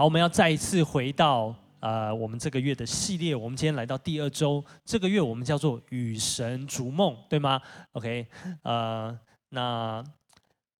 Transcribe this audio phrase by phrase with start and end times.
[0.00, 7.60] 好，我们要再一次回到呃我们这个月的系列，我们今天来到第二周，这个月我们叫做与神逐梦，对吗
[7.92, 8.26] ？OK，
[8.62, 9.14] 呃，
[9.50, 10.02] 那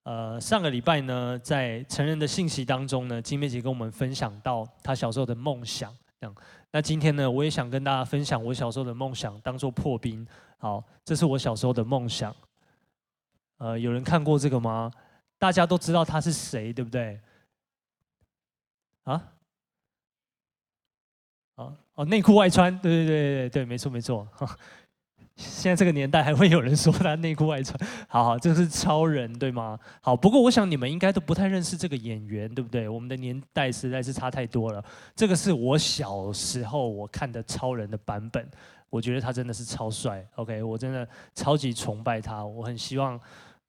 [0.04, 6.34] 呃上个礼拜呢，在成人的信息当中呢，金梅姐跟我们分享到她小时候的梦想，这样。
[6.72, 10.26] 那今天呢，我也想跟大家分享我小时候的梦想，当做破冰。
[10.56, 12.34] 好，这是我小时候的梦想。
[13.58, 14.90] 呃，有人看过这个吗？
[15.38, 17.20] 大家都知道他是谁，对不对？
[19.10, 19.32] 啊？
[21.56, 24.26] 哦哦，内裤外穿，对对对对对，没错没错。
[25.36, 27.78] 现在这个年代还会有人说他内裤外穿，
[28.08, 29.78] 好好，这是超人对吗？
[30.02, 32.86] 好，不过我想你们应该都不太认识这个演员，对不对？
[32.88, 34.84] 我们的年代实在是差太多了。
[35.16, 38.46] 这个是我小时候我看的超人的版本，
[38.90, 40.26] 我觉得他真的是超帅。
[40.34, 43.18] OK，我真的超级崇拜他，我很希望，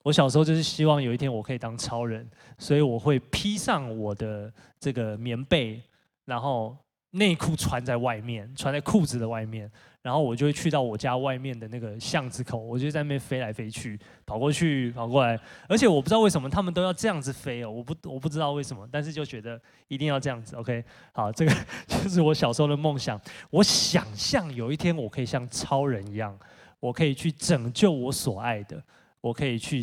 [0.03, 5.81] 我小时候就是希望有一天我可以当超人，所以我会披上我的这个棉被，
[6.25, 6.75] 然后
[7.11, 9.71] 内裤穿在外面，穿在裤子的外面。
[10.01, 20.55] 然后我就会去到我家外面的那个巷子口，我就在那边飞来飞去，跑过去跑过来，而且我不知道为什么他们都要这样子飞哦，我不我不知道为什么，但是就觉得一定要这样子。
[20.55, 21.53] OK，好，这个
[21.85, 23.21] 就是我小时候的梦想。
[23.51, 26.35] 我想象有一天我可以像超人一样，
[26.79, 28.83] 我可以去拯救我所爱的，
[29.21, 29.81] 我可以去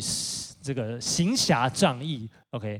[0.61, 2.29] 这个行侠仗义。
[2.51, 2.79] OK，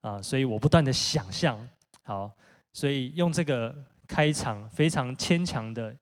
[0.00, 1.56] 啊，所以我不断的想象，
[2.02, 2.30] 好，
[2.72, 3.74] 所以用这个
[4.06, 5.94] 开场非常牵强的。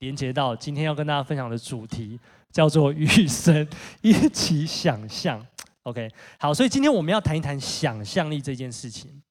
[0.00, 3.66] 连接到今天要跟大家分享的主题，叫做与神
[4.02, 5.46] 一起想象。
[5.84, 9.22] OK，好，所以今天我们要谈一谈想象力这件事情。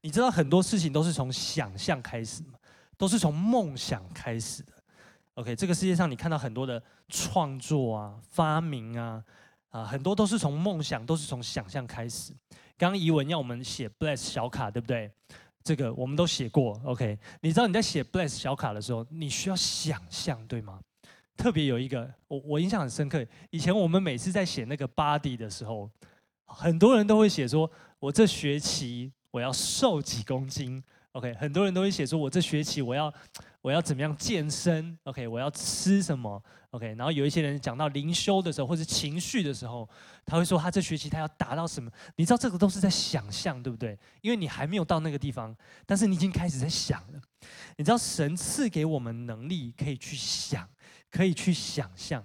[0.00, 2.42] 你知道很多事情都是从想象开始？
[2.96, 4.72] 都是从梦想开始的。
[5.40, 9.24] OK，这个世界上你看到很多的创作啊、发明啊，
[9.70, 12.34] 啊，很多都是从梦想，都是从想象开始。
[12.76, 15.10] 刚刚怡文要我们写 bless 小卡，对不对？
[15.64, 17.18] 这个我们都写过，OK？
[17.40, 20.78] 你知道你在写 Bless 小卡的时候，你需要想象，对吗？
[21.38, 23.26] 特别有一个，我我印象很深刻。
[23.48, 25.90] 以前我们每次在写那个 Body 的时候，
[26.44, 30.82] 很多人都会写说，我这学期我要瘦几公斤
[31.12, 31.32] ，OK？
[31.34, 33.10] 很多人都会写说，我这学期我要。
[33.62, 39.86] 我要怎么样健身？OK，我要吃什么？OK，然后有一些人讲到灵修的时候，或是情绪的时候，
[40.24, 41.90] 他会说他这学期他要达到什么？
[42.16, 43.98] 你知道这个都是在想象，对不对？
[44.22, 45.54] 因为你还没有到那个地方，
[45.84, 47.20] 但是你已经开始在想了。
[47.76, 50.66] 你知道神赐给我们能力，可以去想，
[51.10, 52.24] 可以去想象，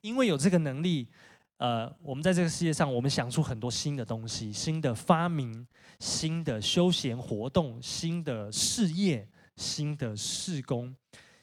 [0.00, 1.08] 因为有这个能力，
[1.56, 5.66] 呃，我们在这个世界上，我们想出很多新的东西、新的发明、
[5.98, 9.28] 新的休闲活动、新的事业。
[9.58, 10.94] 新的事工，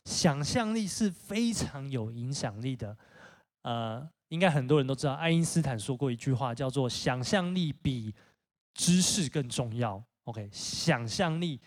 [0.06, 2.98] 想象力是非常有影响力的。
[3.64, 8.14] 呃，应该很多人都知道，爱因斯坦说过一句话，叫做“想象力比
[8.74, 10.02] 知识更重要”。
[10.26, 11.60] OK，想象力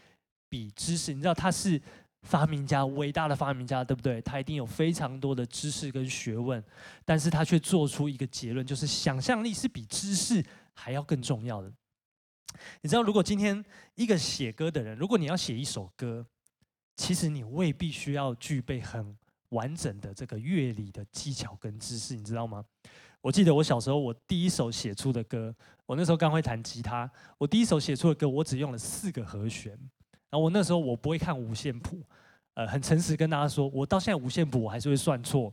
[0.49, 1.81] 比知识，你知道他是
[2.23, 4.21] 发明家，伟大的发明家，对不对？
[4.23, 6.63] 他一定有非常多的知识跟学问，
[7.05, 10.45] 但是他却做出一个结论，就是想象力是比知识
[10.75, 11.73] 还要更重要的。
[12.81, 16.27] 你知道，如果今天一个写歌的人，如果你要写一首歌，
[16.99, 19.17] 其实你未必需要具备很
[19.51, 22.63] 完整的这个乐理的技巧跟知识，你知道吗？
[23.21, 25.55] 我记得我小时候，我第一首写出的歌，
[25.87, 29.73] 我那时候刚会弹吉他，我第一首写出的歌，我只用了四个和弦。
[30.29, 32.03] 然后我那时候我不会看五线谱，
[32.55, 35.53] 呃，很诚实跟大家说，我到现在五线谱我还是会算错，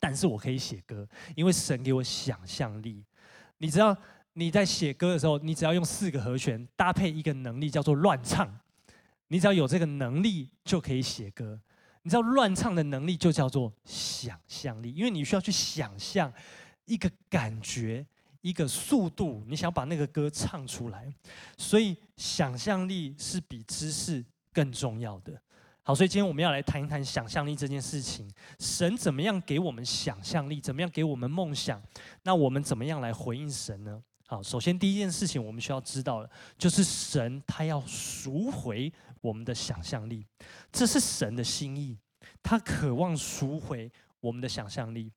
[0.00, 1.06] 但是我可以写歌，
[1.36, 3.04] 因为神给我想象力。
[3.58, 3.94] 你知道
[4.32, 8.61] 你在写歌的时候，你只要用四个和弦搭配一个能力，叫做乱唱。
[9.32, 11.58] 你只要有这个能力，就可以写歌。
[12.02, 16.30] 你知道乱唱的能力就叫做想象力，因为你需要去想象
[16.84, 18.06] 一个感觉、
[18.42, 21.10] 一个速度，你想把那个歌唱出来。
[21.56, 24.22] 所以想象力是比知识
[24.52, 25.32] 更重要的。
[25.82, 28.30] 好，所以今天我们要来谈一谈想象力这件事情。
[28.58, 30.60] 神怎么样给我们想象力？
[30.60, 31.82] 怎么样给我们梦想？
[32.22, 34.02] 那我们怎么样来回应神呢？
[34.26, 38.92] 好，首先第一件事情我们需要知道的，就是神他要赎回。
[39.22, 40.26] 我们的想象力，
[40.72, 41.96] 这是神的心意，
[42.42, 43.90] 他渴望赎回
[44.20, 45.12] 我们的想象力，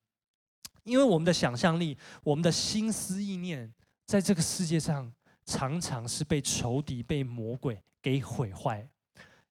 [0.84, 3.74] 因为我们的想象力，我们的心思意念，
[4.06, 5.12] 在这个世界上
[5.46, 8.88] 常常是被仇敌、被魔鬼给毁坏。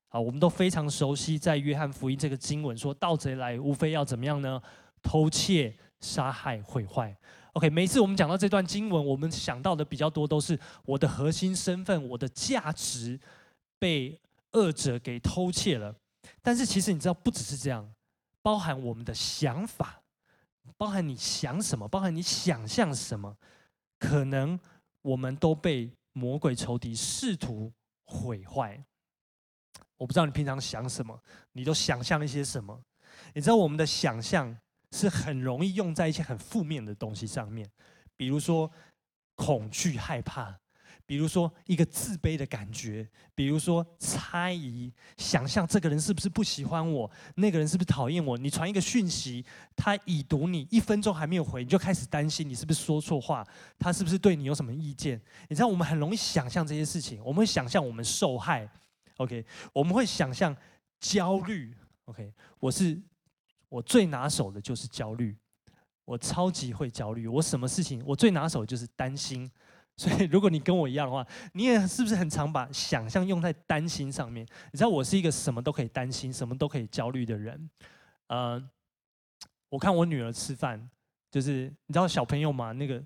[0.07, 4.63] 好，我们都非常熟悉，在约翰福音这个经文说，盗贼来无非要怎么样呢？
[5.03, 7.17] 偷窃、杀害、毁坏。
[7.55, 13.19] OK，每次我们讲到这段经文，我们想到的比较多都是我的核心身份、我的价值
[13.81, 14.17] 被。
[14.55, 15.95] 恶者给偷窃了，
[16.43, 17.95] 但是其实你知道，不只是这样，
[18.43, 20.03] 包含我们的想法，
[20.77, 23.37] 包含你想什么，包含你想象什么，
[23.99, 24.59] 可能
[25.03, 27.73] 我们都被魔鬼仇敌试图
[28.05, 28.85] 毁坏。
[29.97, 31.23] 我不知道你平常想什么，
[31.53, 32.83] 你都想象一些什么？
[33.33, 34.57] 你知道我们的想象
[34.93, 37.71] 是很容易用在一些很负面的东西上面，
[38.17, 38.71] 比如说
[39.35, 40.59] 恐惧、害怕。
[41.07, 48.39] 比如说一个自卑的感觉，比如说猜疑，想象这个人是不是不喜欢我，那个人是不是讨厌我？
[48.39, 49.45] 你传一个讯息，
[49.77, 53.47] 他已读你一分钟还没有回，你就开始担心你是不是说错话，
[53.79, 55.21] 他是不是对你有什么意见？
[55.51, 58.67] 你知道我们很容易想象这些事情，我们会想象我们受害
[59.19, 59.45] ，OK？
[59.75, 60.57] 我们会想象
[61.01, 61.77] 焦虑
[62.07, 62.33] ，OK？
[62.59, 62.99] 我是
[63.69, 65.37] 我最拿手的就是焦虑，
[66.07, 69.51] 我超级会焦虑，我什么事情我最拿手就是担心。
[69.97, 74.45] 所以，如果你跟我一样的话，你也是不是很常把想象用在担心上面？
[74.73, 77.71] 你知道我是一个什么都可以担心、什么都可以焦虑的人。
[78.27, 78.61] 呃，
[79.69, 80.91] 我看我女儿吃饭，
[81.31, 83.01] 就是你知道小朋友嘛，那个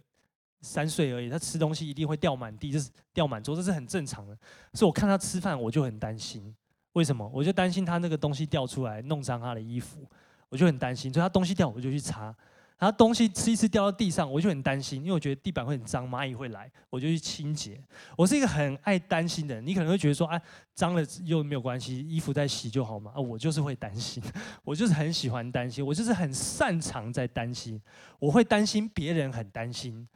[0.63, 4.35] 三岁而已，她吃东西一定会掉满地，就是掉满桌，这是很正常的。
[4.73, 6.55] 所以我看她吃饭，我就很担心。
[6.95, 7.31] 为什么？
[7.35, 10.09] 我就担心她那个东西掉出来，弄脏她的衣服，
[10.49, 11.13] 我就很担心。
[11.13, 12.35] 所以她东西掉，我就去擦。
[12.79, 17.77] 然后东西吃一吃掉到地上，我就很担心，因为我觉得地板会很脏，蚂蚁会来，我就去清洁。
[18.17, 20.41] 我是一个很爱担心的人，你可能会觉得说，哎，
[20.75, 23.11] 脏了又没有关系，衣服再洗就好嘛。
[23.17, 24.23] 啊，我就是会担心，
[24.63, 27.83] 我就是很喜欢担心，我就是很擅长在担心。
[28.21, 30.07] 我会担心别人很担心，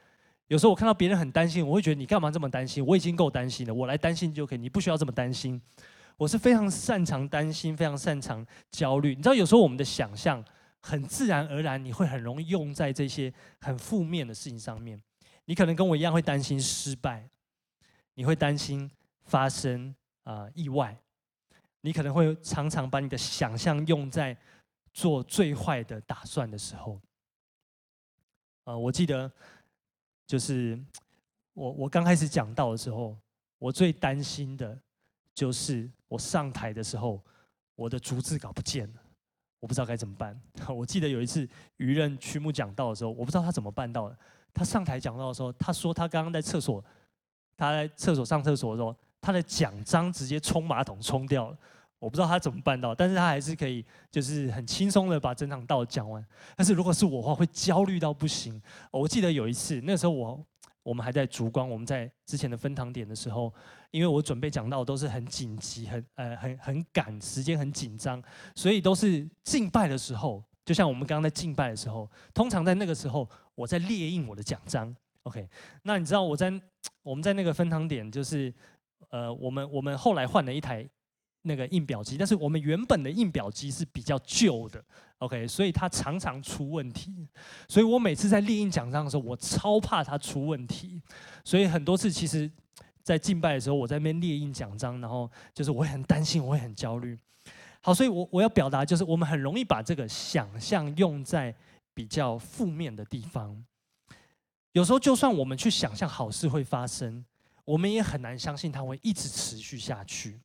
[0.47, 2.87] 有时候我看到别人很担心，我会觉得你干嘛这么担心？
[2.87, 5.61] 我已经够担心了，我来担心就可以，你不需要这么担心。
[6.17, 9.17] 我是非常擅长担心，非常擅长焦虑。
[9.17, 10.45] 你知道，有时候我们的想象。
[10.83, 15.01] 很自然而然，你会很容易用在这些很负面的事情上面。
[15.45, 17.29] 你可能跟我一样会担心失败，
[18.15, 18.91] 你会担心
[19.25, 19.95] 发生
[20.25, 20.97] 啊、意外，
[21.81, 24.37] 你可能会常常把你的想象用在
[24.93, 27.01] 做最坏的打算的时候。
[28.65, 29.31] 啊、我记得
[30.27, 30.81] 就是
[31.55, 33.17] 我我刚开始讲到的时候，
[33.59, 34.79] 我最担心的
[35.35, 37.21] 就是我上台的时候，
[37.75, 39.02] 我的逐字稿不见了。
[39.63, 40.37] 我不知道该怎么办。
[40.75, 44.19] 我记得有一次余任曲目讲道的时候，我不知道他怎么办到的。
[44.53, 46.85] 他上台讲道的时候，他说他刚刚在厕所，
[47.57, 51.57] 他在厕所上厕所的时候，他的奖章直接冲马桶冲掉了。
[52.01, 56.27] 我不知道他怎么办到，但是他还是可以，就是很轻松的把整场道讲完。
[56.57, 58.61] 但是如果是我的话，会焦虑到不行。
[58.91, 60.45] 我记得有一次，那时候我。
[60.83, 63.53] 我们还在烛光，我们在之前的分堂点的时候，
[63.91, 68.23] 因为我准备讲到都是很紧急、很呃很很赶，时间很紧张，
[68.55, 74.95] 所以都是敬拜的时候，就像我们刚刚在敬拜的时候，通常在那个时候，我在列印我的奖章。
[75.23, 75.49] OK，
[75.83, 76.53] 那你知道我在
[77.03, 78.53] 我们在那个分堂点，就是
[79.11, 80.89] 呃，我们我们后来换了一台。
[81.43, 84.83] 那个印表机，但是我们原本的印表机是比较旧的
[85.19, 87.27] ，OK，所以它常常出问题。
[87.69, 91.03] 所以我每次在列印奖章的时候，我超怕它出问题。
[91.45, 92.51] 所以很多次，其实，
[93.03, 97.19] 在敬拜的时候，我在那边列印奖章，然后就是我也很担心，我也很焦虑。
[97.81, 101.53] 好，所以我我要表达就是，我们很容易把这个想象用在
[101.93, 103.65] 比较负面的地方。
[104.71, 107.25] 有时候，就算我们去想象好事会发生，
[107.65, 110.41] 我们也很难相信它会一直持续下去。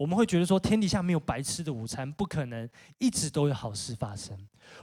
[0.00, 2.66] 我们会觉得说，天底下没有白吃的午餐，不可能
[2.96, 4.34] 一直都有好事发生。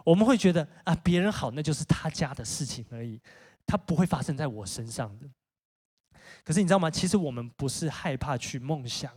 [0.06, 3.20] 我们会觉得啊，别人好那就是他家的事情而已，
[3.66, 5.28] 他不会发生在我身上的。
[6.44, 6.92] 可是你知道吗？
[6.92, 9.12] 其实我们不是害怕去梦想，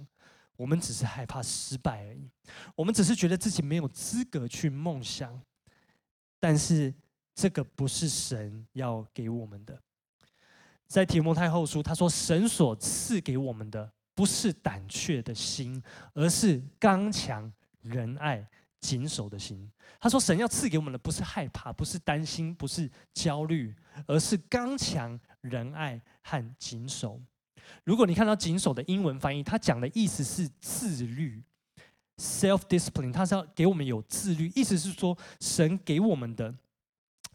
[0.56, 2.30] 我们只是害怕失败而已。
[2.75, 5.38] 我们只是觉得自己没有资格去梦想，
[6.38, 6.95] 但是
[7.35, 9.78] 这个不是神要给我们的。
[10.87, 17.50] 在提摩太后书，他说：“神所赐给我们的。”不是胆怯的心，而是刚强、
[17.81, 18.47] 仁爱、
[18.79, 19.67] 谨守的心。
[19.99, 23.75] 他说：“神要赐给我们的不是害怕，不是担心，不是焦虑，
[24.07, 27.19] 而是刚强、仁爱和谨守。”
[27.83, 31.43] 如果你看到“谨守”的英文翻译，它讲的意思是自律
[32.19, 33.15] （self-discipline）。
[33.15, 36.55] 它是要给我们有自律，意思是说，神给我们的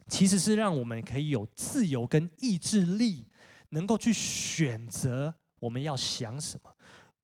[0.08, 3.26] 其实是让我们可以有自由跟意志力，
[3.70, 6.72] 能够去选择我们要想什么。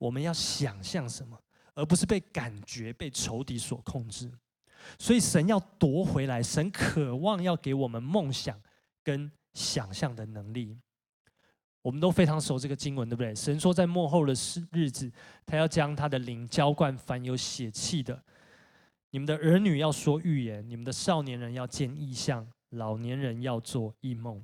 [0.01, 1.39] 我们要想象什么，
[1.75, 4.31] 而不是被感觉、被仇敌所控制。
[4.97, 8.59] 所以神要夺回来，神渴望要给我们梦想
[9.03, 10.75] 跟想象的能力。
[11.83, 13.35] 我们都非常熟这个经文，对不对？
[13.35, 14.33] 神说，在幕后的
[14.71, 15.11] 日子，
[15.45, 18.19] 他要将他的灵浇灌凡有血气的。
[19.11, 24.43] 你们的儿女要说预言，你们的少年人要见异象，老年人要做异梦。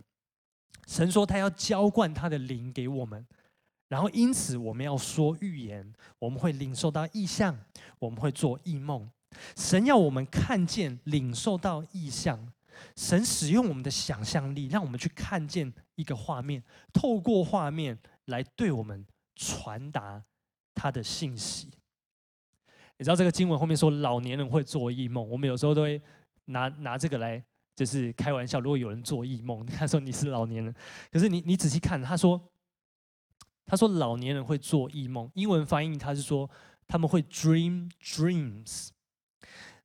[0.85, 3.25] 神说，他要浇灌他的灵给我们。
[3.87, 7.57] 然后，因此我们要说预言，我们会领受到意象，
[7.99, 9.09] 我们会做异梦。
[9.55, 12.51] 神要我们看见、领受到意象。
[12.95, 16.61] 神使用我们的想象力，让我们去看见一个画面，
[16.93, 20.21] 透过画面来对我们传达
[20.75, 21.71] 他的信息。
[22.99, 25.99] 你知道这个经文后面说老年人会做异梦，我们有时候都会
[26.45, 27.43] 拿拿这个来
[27.75, 28.59] 就是开玩笑。
[28.59, 30.75] 如果有人做异梦，他说你是老年人，
[31.11, 32.39] 可是你你仔细看，他说
[33.67, 36.49] 他说老年人会做异梦，英文翻译他是说
[36.87, 38.89] 他们会 dream dreams。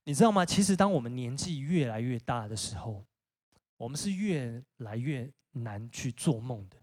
[0.04, 0.46] 你知道吗？
[0.46, 3.04] 其实当我们年纪越来越大的时候，
[3.76, 6.76] 我们是越来越难去做梦的，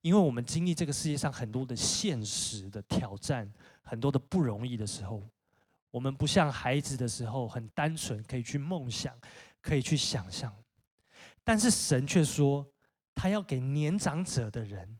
[0.00, 3.52] 因为我们经历这个世界上很多的现实的挑战，
[3.82, 5.22] 很多的不容易的时候。
[5.90, 9.16] 我们不像孩子的时候很单纯，可以去梦想，
[9.62, 10.52] 可以去想象。
[11.44, 12.66] 但是神却说，
[13.14, 14.98] 他要给年长者的人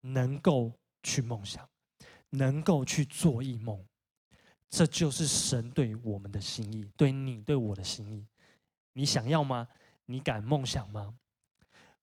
[0.00, 1.68] 能够去梦想，
[2.30, 3.82] 能够去做异梦。
[4.68, 8.26] 这就是神对我们的心意，对你对我的心意。
[8.92, 9.66] 你想要吗？
[10.06, 11.14] 你敢梦想吗？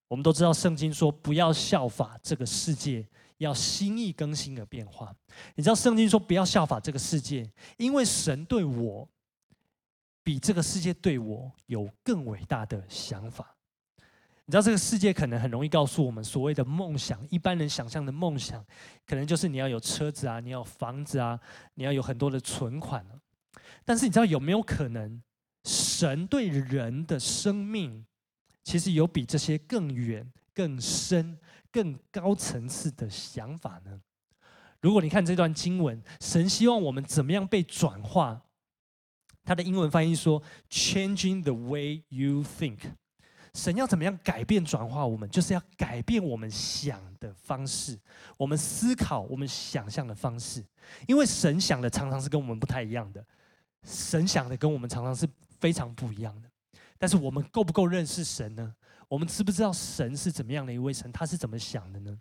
[0.08, 3.08] 我们都知道圣经说，不要效法这个世界。
[3.40, 5.16] 要心意更新的变化，
[5.54, 9.08] 你知道圣经说不要效法这个世界，因为神对我
[10.24, 13.56] 比这个世界对我有更伟大的想法。
[14.48, 18.66] 你知道这个世界可能很容易告诉我们所谓的梦想，一般人想象的梦想，
[19.06, 21.38] 可能就是你要有车子啊，你要有房子啊，
[21.74, 23.20] 你要有很多的存款啊。
[23.84, 25.22] 但是你知道有没有可能，
[25.66, 28.06] 神对人的生命
[28.64, 31.38] 其实有比这些更远、更深？
[31.70, 34.00] 更高层次的想法呢？
[34.80, 38.42] 如果你看这段经文，神希望我们怎么样被转化？
[39.44, 42.80] 他的英文翻译说：“Changing the way you think。”
[43.54, 45.30] 神要怎么样改变转化我们？
[45.30, 47.98] 就是要改变我们想的方式，
[48.38, 50.64] 我们思考、我们想象的方式。
[51.08, 53.26] 因为神想的常常是跟我们不太一样的，
[53.84, 55.28] 神想的跟我们常常是
[55.60, 56.50] 非常不一样的。
[56.98, 58.76] 但是我们够不够认识神呢？
[59.08, 61.12] 我们知不知道神是怎么样的一位神？
[61.12, 62.18] 他是怎么想的呢？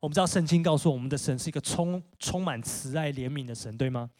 [0.00, 4.10] 我们知道圣经告诉我们的神是一个充充满慈爱怜悯的神，对吗？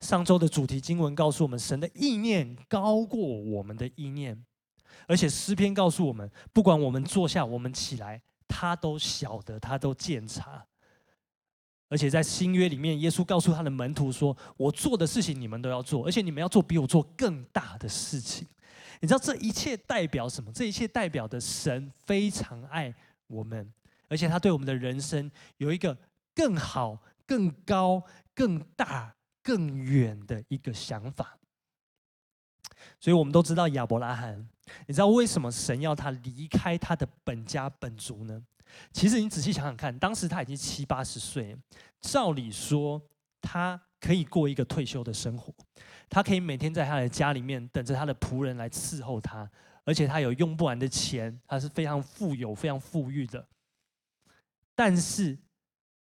[0.00, 4.44] 上周的主题经文告诉我们，神的意念高过我们的意念，
[5.06, 10.64] 而且诗篇告诉我们，不管我们坐下，我们起来，他都晓得，他都鉴察。
[11.88, 18.46] 而且在新约里面，耶稣告诉他的门徒说：“我做的事情，你们都要做，而且你们要做比我做更大的事情。”
[19.02, 20.52] 你知道这一切代表什么？
[20.52, 22.94] 这一切代表的神非常爱
[23.26, 23.72] 我们，
[24.08, 25.98] 而且他对我们的人生有一个
[26.32, 28.04] 更好、更高、
[28.34, 31.38] 更大、更远的一个想法。
[33.00, 34.48] 所以我们都知道亚伯拉罕，
[34.86, 38.42] 你知道为什么神要他离开他的本家本族呢？
[38.92, 41.56] 其实你仔细想想看，当时他已经七八十岁，
[42.00, 43.02] 照理说
[43.40, 45.52] 他可以过一个退休的生活。
[46.08, 49.48] 他可以每天在他的家里面等着他的仆人来伺候他，
[49.84, 53.46] 而且他有用不完的钱，他是非常富有、非常富裕的。
[54.74, 55.38] 但是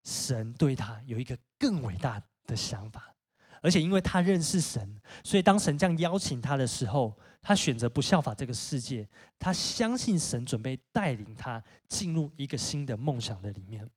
[0.03, 3.13] 神对他有一个更伟大的想法，
[3.61, 13.89] 而且因为他认识神，所以当神这样邀请他的时候，他选择不效法这个世界，他相信神准备带领他进入一个新的梦想的里面。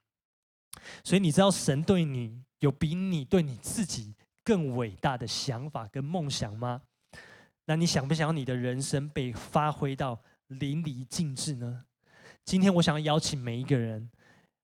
[1.04, 6.82] 所以你知道神对你有比你对你自己更伟大的想法跟梦想吗？
[7.66, 11.84] 那你想不想你的人生被发挥到淋漓尽致呢？
[12.44, 14.10] 今天我想要邀请每一个人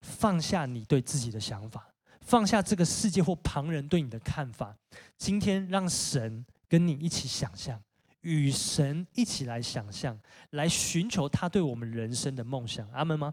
[0.01, 4.77] 放下你对自己的想法，放下这个世界或旁人对你的看法。
[5.17, 7.81] 今天让神跟你一起想象，
[8.29, 10.19] 与神一起来想象，
[10.51, 12.87] 来寻求他对我们人生的梦想。
[12.91, 13.33] 阿门吗？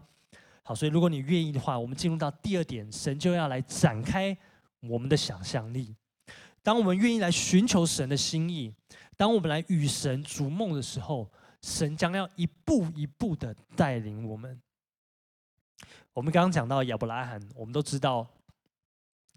[0.62, 4.36] 好，所以如果你愿意的话，我们进入到第二点，神就要来展开
[4.80, 5.94] 我们的想象力。
[6.62, 8.74] 当我们愿意来寻求神的心意，
[9.16, 11.30] 当我们来与神逐梦的时候，
[11.62, 14.60] 神将要一步一步的带领我们。
[16.12, 18.26] 我们刚刚讲到亚伯拉罕，我们都知道，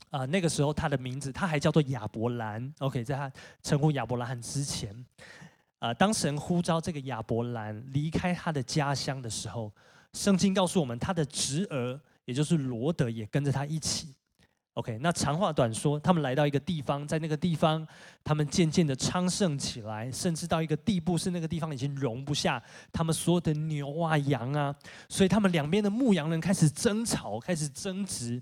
[0.10, 2.74] 啊，那个时候他的名字他还叫做亚伯兰。
[2.80, 5.06] OK，在他称呼亚伯拉罕之前，
[5.80, 9.72] 啊，当神呼召这个亚伯兰离开他的家乡的时候，
[10.14, 14.14] 圣经告诉我们，他的侄儿也就是罗德也跟着他一起。
[14.74, 17.86] OK，那长话短说，他们来到一个地方，在那个地方，
[18.24, 24.74] 他们渐渐的昌盛起来，甚至到一个地步，是那个地方已经容不下他们所有的牛啊、羊啊，
[25.10, 28.42] 所以他们两边的牧羊人开始争吵，开始争执。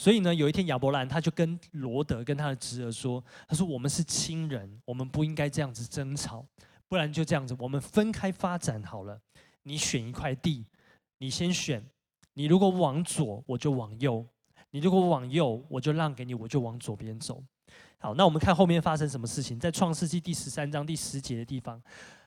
[0.00, 6.42] 所以呢，有一天亚伯兰他就跟罗德跟他的侄儿说：“他说我们是亲人，我们不应该这样子争吵，
[6.88, 9.20] 不然就这样子，我们分开发展好了。
[9.64, 10.64] 你选一块地，
[11.18, 11.84] 你先选，
[12.32, 14.26] 你如果往左，我就往右。”
[14.72, 17.44] 你如果往右，我就让给你，我就往左边走。
[17.98, 19.60] 好，那我们看后面发生什么事情。
[19.60, 21.78] 在创世纪第十三章第十节的地方，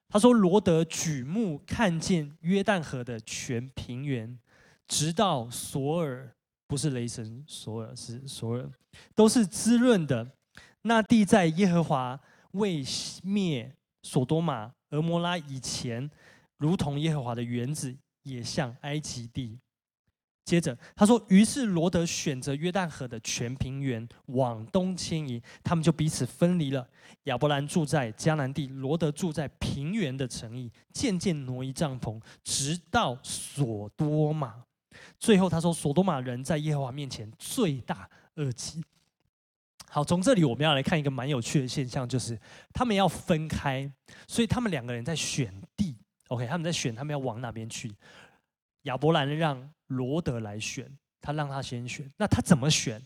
[0.07, 4.37] 他说：“罗德举目看见约旦河的全平原，
[4.87, 6.35] 直到索尔
[6.73, 8.67] 不是雷神索尔，是索尔，
[9.13, 10.27] 都是滋润的。
[10.81, 12.19] 那地在耶和华
[12.53, 12.83] 未
[13.21, 16.09] 灭所多玛、蛾摩拉以前，
[16.57, 19.59] 如同耶和华的园子，也像埃及地。
[20.45, 26.89] 接着他说：“于是罗得选择约旦河的全平原往东迁移，他们就彼此分离了。
[27.25, 34.65] 亚伯兰住在迦南地，罗得住在平原的城邑，渐渐挪移帐篷，直到所多玛。
[35.23, 38.83] 最后他说：所多玛人在耶和华面前罪大恶极。
[39.87, 42.37] 好，从这里我们要来看一个蛮有趣的现象，就是
[42.73, 43.89] 他们要分开，
[44.27, 45.95] 所以他们两个人在选地。
[46.27, 47.95] OK，他们在选他们要往哪边去。
[48.81, 52.11] 亚伯兰让。”罗德来选，他让他先选。
[52.17, 52.99] 那他怎么选？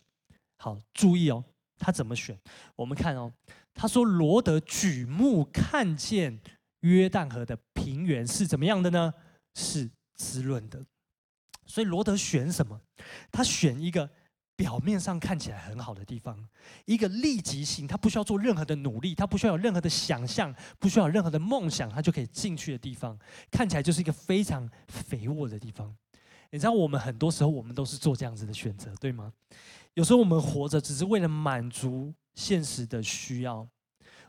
[0.57, 1.43] 好，注意哦，
[1.77, 2.39] 他怎么选？
[2.77, 3.29] 我们看哦，
[3.73, 6.39] 他说罗德举目看见
[6.79, 9.13] 约旦河的平原是怎么样的呢？
[9.55, 10.81] 是滋润的。
[11.67, 12.79] 所以罗德选什么？
[13.31, 14.09] 他选一个
[14.55, 16.47] 表面上看起来很好的地方，
[16.85, 23.15] 一个立即性，他不需要做任何的努力，他不需要有任何的想象，不需要有任何的梦想，他就可以进去的地方，
[23.51, 25.95] 看起来就是一个非常肥沃的地方。
[26.49, 29.31] 你知道，我们很多时候我们都是做这样子的选择，对吗？
[29.93, 33.67] 有时候我们活着只是为了满足现实的需要，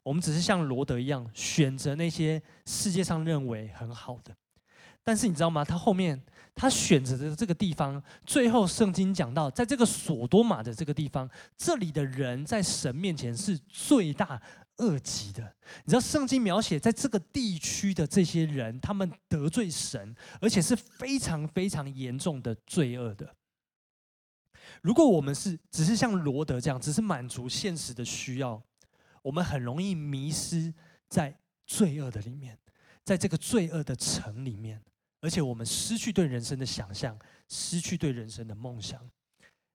[0.02, 4.34] 我们只是像罗德一样选择那些世界上认为很好的。
[5.04, 5.64] 但是你知道吗？
[5.64, 6.20] 他后面
[6.58, 14.42] 他选择的这个地方，最后圣经讲到，在这个所多玛的这个地方，这里的人在神面前是罪大
[14.78, 23.36] 恶极的，你知道圣经描写在这个地区的这些人，他们得罪神，而且是非常非常严重的罪恶的。
[24.82, 28.60] 如果我们是只是像罗德这样，只是满足现实的需要，
[29.22, 30.74] 我们很容易迷失
[31.08, 32.58] 在罪恶的里面，
[33.04, 34.82] 在这个罪恶的城里面，
[35.20, 39.00] 而且我们失去对人生的想象，失去对人生的梦想。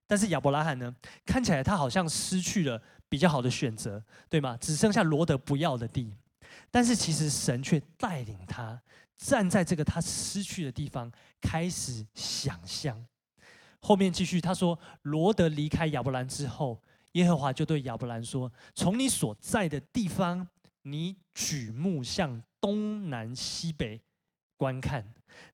[0.08, 0.96] 但是亚伯拉罕呢，
[1.26, 2.82] 看起来他好像失去了。
[3.10, 4.58] 比较好的选择，对吗？
[4.60, 6.12] 只剩下罗德不要的地，
[6.72, 8.82] 但是其实神却带领他
[9.20, 13.06] 站在这个他失去的地方，开始想象。
[13.80, 20.48] 后面继续，他说：“罗德离开亚伯兰之后，耶和华就对亚伯兰说：从你所在的地方，
[20.82, 24.02] 你举目向东南西北
[24.58, 25.06] 观看，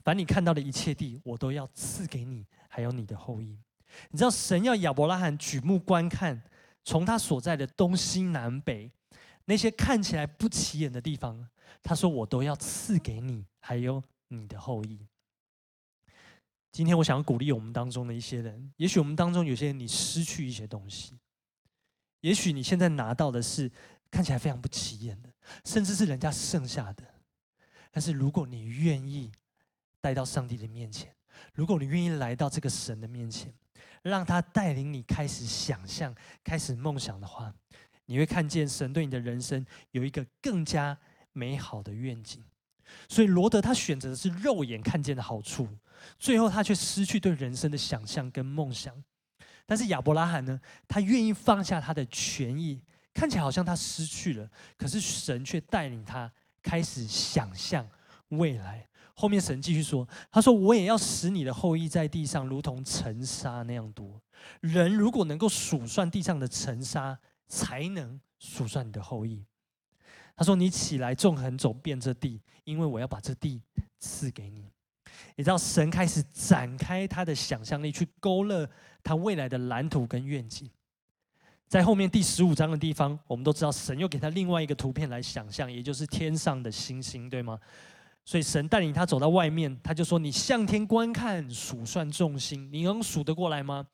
[0.04, 3.58] 凡你看到的一切地，我都要赐给你，还有你的后裔。
[4.12, 6.42] 你知道，神要亚伯拉罕举目观看。”
[6.86, 8.90] 从他所在的东西南北，
[9.46, 11.48] 那些看起来不起眼的地方，
[11.84, 15.06] 他说：“我都要赐给你，还有你的后裔。”
[16.72, 21.20] 今天我想要鼓励我们当中的一些人，也许我们当中有些人你失去一些东西，
[22.22, 23.70] 也许你现在拿到的是
[24.10, 25.30] 看起来非常不起眼的，
[25.66, 27.04] 甚至是人家剩下的。
[27.92, 29.32] 但是如果你愿意
[30.02, 31.14] 带到上帝的面前，
[31.54, 33.54] 如果你愿意来到这个神的面前，
[34.02, 37.54] 让他带领你开始想象、开始梦想的话，
[38.06, 40.98] 你会看见神对你的人生有一个更加
[41.34, 42.44] 美好的愿景。
[43.08, 45.68] 所以罗德他选择的是肉眼看见的好处，
[46.18, 48.96] 最后他却失去对人生的想象跟梦想。
[49.66, 52.82] 但是亚伯拉罕呢，他愿意放下他的权益，
[53.14, 57.88] 看起来好像他失去了，可是神却带领他开始想象
[58.30, 58.88] 未来。
[59.14, 64.22] 后面神继续说：“他说，我也要使你的后裔在地上如同尘沙那样多。
[64.62, 69.46] 人如果能够数算地上的尘沙，才能数算你的后裔。”
[70.38, 73.62] 他说：“你起来，纵横走遍这地，因为我要把这地
[74.00, 74.72] 赐给你。”
[75.36, 78.70] 你知道，神开始展开他的想象力，去勾勒
[79.04, 80.70] 他未来的蓝图跟愿景。
[81.70, 87.60] 在后面第十五章的地方，我们都知道，神又给他另外一个图片来想象，也就是天上的星星，对吗？
[88.26, 93.86] 所以神带领他走到外面，他就说：“你向天观看，数算众星，你能数得过来吗？”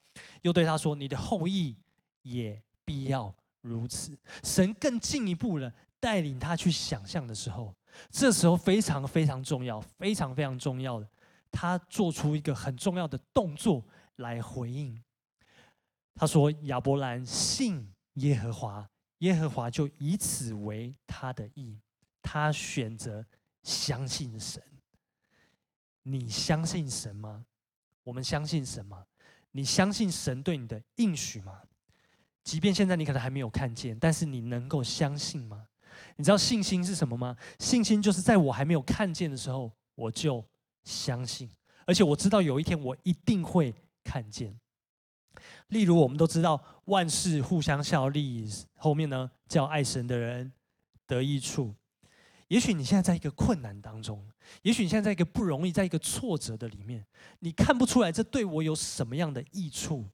[0.43, 1.75] 又对他说：“你的后裔
[2.21, 7.75] 也必要如此。”神更进一步了，带领他去想象的时候，
[8.09, 11.07] 这时候非常非常重要，非常非常重要的，
[11.51, 13.83] 他做出一个很重要的动作
[14.15, 14.97] 来回应。
[16.15, 21.79] 他说：“亚伯兰信耶和华，耶和华就以此为他的意。”
[22.23, 23.23] 他选择。
[23.63, 24.61] 相信神，
[26.03, 27.43] 你相信神吗？
[28.03, 29.03] 我们相信神吗？
[29.49, 31.63] 你相信神对你的应许吗？
[32.43, 35.67] 即便现在你可能还没有看见，但是你能够相信吗？
[36.15, 37.35] 你知道信心是什么吗？
[37.57, 40.45] 信心就是在我还没有看见的时候，我就
[40.83, 41.49] 相信，
[41.87, 43.73] 而且我知道有一天我一定会
[44.03, 44.55] 看见。
[45.67, 50.51] 例如，我们都知道万事互相效力，后面呢叫爱神的人
[51.07, 51.73] 得益处。
[52.47, 54.23] 也许你现在在一个困难当中，
[54.61, 57.03] 也许你现在在一个不容易，在一个挫折的里面，
[57.39, 60.05] 你看不出来这对我有什么样的益处，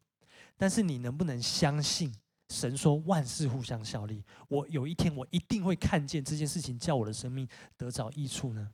[0.55, 2.13] 但是你能不能相信
[2.49, 4.23] 神说万事互相效力？
[4.47, 8.71] 我有一天我一定会看见这件事情，叫我的生命得着益处呢？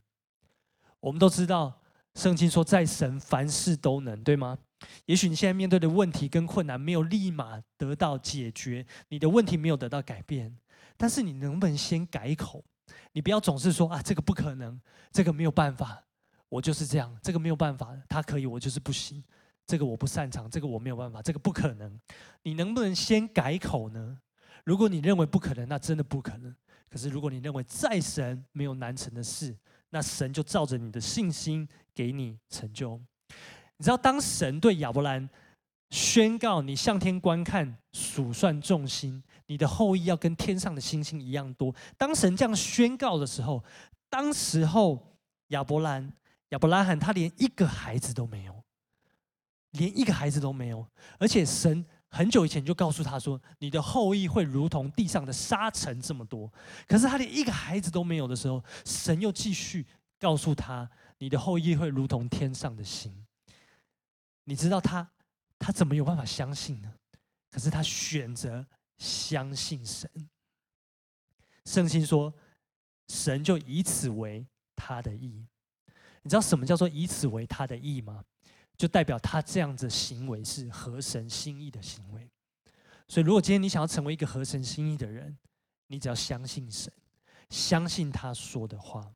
[1.00, 1.80] 我们都知道，
[2.14, 4.56] 圣经说在神凡事都能，对吗？
[5.06, 10.56] 也许你现在面对的问题跟困难没有立马得到解决，你的问题没有得到改变，
[10.96, 12.64] 但是你能不能先改口？
[13.12, 16.02] 你不要总是说啊，这个不可能，这个没有办法，
[16.48, 19.22] 我就是这样，这个没有办法，他可以，我就是不行，
[19.66, 22.00] 这个我不擅长，这个我没有办法，这个不可能。
[22.42, 24.20] 你能不能先改口呢？
[24.64, 26.54] 如果你认为不可能，那真的不可能。
[26.88, 29.56] 可是如果你认为在神没有难成的事，
[29.90, 33.00] 那神就照着你的信心给你成就。
[33.78, 35.28] 你知道，当神对亚伯兰
[35.90, 41.74] 宣告：“你向天观看，数算众星。”你的后裔要跟天上的星星一样多。
[41.96, 43.64] 当神这样宣告的时候，
[44.10, 45.16] 当时候
[45.48, 46.12] 亚伯兰、
[46.50, 48.62] 亚伯拉罕他连一个孩子都没有，
[49.70, 50.86] 连一个孩子都没有。
[51.18, 56.52] 而且神很久以前就告诉他说：“你的后裔会如同地上的沙尘这么多。”
[56.86, 59.86] 可是他连一个孩子都没有的时候，神又继续
[60.18, 63.14] 告诉他：“你的后裔会如同天上的星。”
[64.48, 65.08] 你知道他
[65.58, 66.92] 他怎么有办法相信呢？
[67.50, 68.66] 可是他选择。
[68.98, 70.10] 相信神，
[71.64, 72.34] 圣经说，
[73.06, 75.46] 神就以此为他的意。
[76.22, 78.24] 你知道什么叫做以此为他的意吗？
[78.76, 82.28] 就代表他这样子行为是合神心意的行为。
[83.06, 85.38] 所以，如果今天你想要成为一个合神心意的人，
[85.86, 86.92] 你只要相信神，
[87.48, 89.14] 相信他说的话。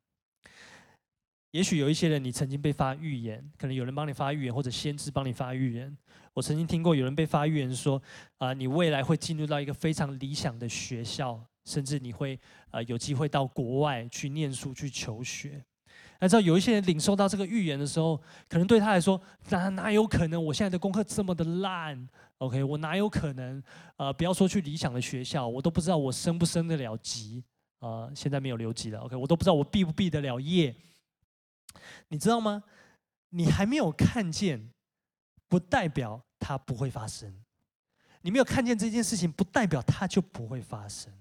[1.53, 5.95] 也许有一些人，你曾经被发预言，可能有人帮你发预言，或者先知帮你发预言。
[6.33, 8.03] 我曾经听过有人被发预言说，
[8.39, 15.63] 啊、你未来会进入到一个非常理想的学校，甚至你会呃有机会到国外去念书去求学。
[16.21, 18.17] 那知道有一些人领受到这个预言的时候，
[18.49, 20.43] 可能对他来说，哪哪有可能？
[20.43, 23.63] 我现在的功课这么的烂，OK，我哪有可能？
[23.99, 27.45] 呃，不要说去理想的学校，我都不知道我升不升得了级
[27.81, 30.75] 啊、现在没有留级了，OK，我都不知道我毕不毕得了业。
[32.09, 32.63] 你知道吗？
[33.31, 34.71] 你还没有看见，
[35.49, 37.43] 不代表它不会发生。
[38.21, 41.13] 你没有看见这件事情，不代表它就不会发生。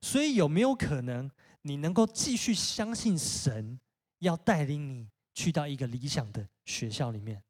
[0.00, 1.30] 所以有没有可能，
[1.62, 3.80] 你能够继续相信神
[4.18, 7.42] 要带领你去到一个理想的学校里面？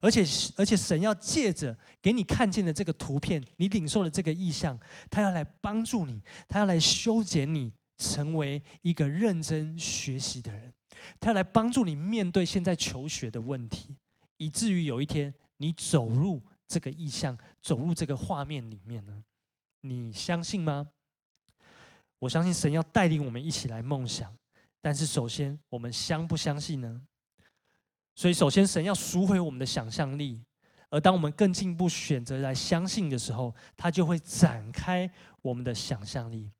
[0.00, 0.24] 而且，
[0.56, 4.78] 而且神要借着给你看见的这个图片，你领受的这个意象，
[5.10, 10.72] 他要来帮助你，他要来修剪你，成为一个认真学习的人。
[11.18, 13.96] 他来帮助你面对现在求学的问题，
[14.36, 19.24] 以至于有一天你走入这个意象，走入这个画面里面呢？
[19.80, 20.88] 你相信吗？
[22.18, 24.34] 我相信神要带领我们一起来梦想，
[24.80, 27.02] 但是首先我们相不相信呢？
[28.14, 30.42] 所以首先神要赎回我们的想象力，
[30.88, 35.08] 而当我们更进一步选择来相信的时候，他就会展开
[35.42, 36.50] 我们的想象力。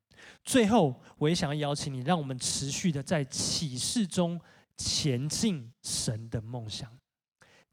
[0.43, 4.39] 最后，我也想要邀请你，让我们持续的在启示中
[4.75, 6.89] 前进神的梦想，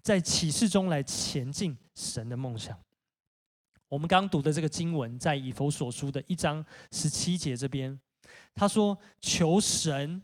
[0.03, 2.79] 在启示中来前进神的梦想。
[3.89, 8.01] 我们刚读的这个经文，在以弗所书的一章十七节这边，
[8.55, 10.21] 他说：“求神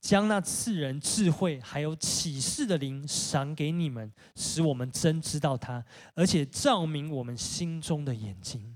[0.00, 8.71] 将那赐人智慧还有启示的灵赏给你们，使我们真知道他，而且照明我们心中的眼睛。”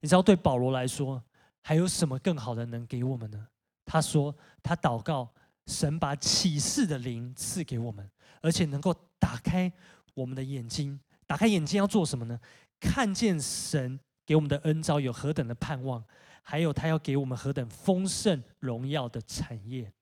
[0.00, 1.22] 你知道，对保罗来说，
[1.62, 3.48] 还有什么更好的能给我们呢？
[3.84, 5.32] 他说，他祷告
[5.66, 8.08] 神把启示的灵赐给我们，
[8.40, 9.72] 而且能够打开
[10.14, 10.98] 我们的眼睛。
[11.26, 12.38] 打开眼睛要做什么呢？
[12.80, 16.04] 看见神给我们的恩召有何等的盼望，
[16.42, 19.92] 还有他要给我们何等丰盛荣耀的产业。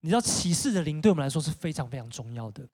[0.00, 2.66] 你知道，启示的灵对我们来说是非常非常重要的。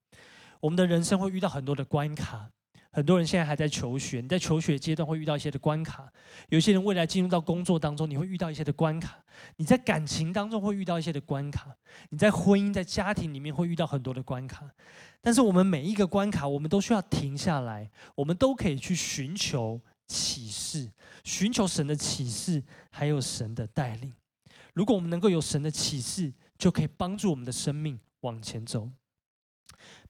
[0.60, 2.50] 我们的人生会遇到很多的关卡。
[2.92, 6.04] 很多人现在还在求学，你在求学阶段会遇到一些的关卡；
[6.48, 9.10] 有些人未来进入到工作当中，你会遇到一些的关卡；
[9.56, 11.68] 你在感情当中会遇到一些的关卡；
[12.08, 14.68] 你在婚姻、在家庭里面会遇到很多的关卡。
[15.20, 20.90] 但是我们每一个关卡，我们都需要停下来，我们都可以去寻求启示，
[21.22, 24.12] 寻求神的启示，还有神的带领。
[24.74, 28.90] 如果我们能够有神的启示，就可以帮助我们的生命往前走。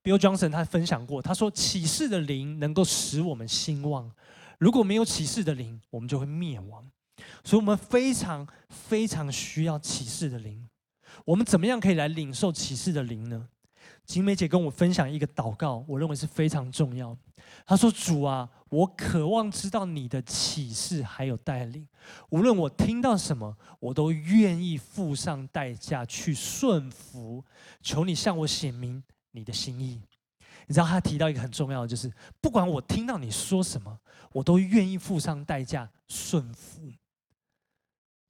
[0.02, 4.10] Bill Johnson 他分享过，他说：“启示的灵能够使我们兴旺，
[4.58, 6.90] 如果没有启示的灵，我们就会灭亡。
[7.44, 10.66] 所以，我们非常非常需要启示的灵。
[11.24, 13.48] 我们怎么样可以来领受启示的灵呢？
[14.06, 17.16] 景美姐跟我分享一个祷告，我认为是非常重要。
[17.66, 21.86] 她说：“主啊，我渴望知道你的启示还有带领，
[22.30, 27.44] 无论我听到什么，我都愿意付上代价去顺服。
[27.82, 30.00] 求你向我显明你的心意。”
[30.66, 33.98] 你知道他提到一个很重要的，就是不管我听到你说什么，
[34.32, 36.92] 我都愿意付上代价顺服。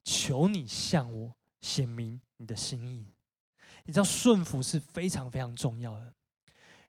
[0.03, 3.05] 求你向我显明你的心意。
[3.83, 6.05] 你知道顺服是非常非常重要的。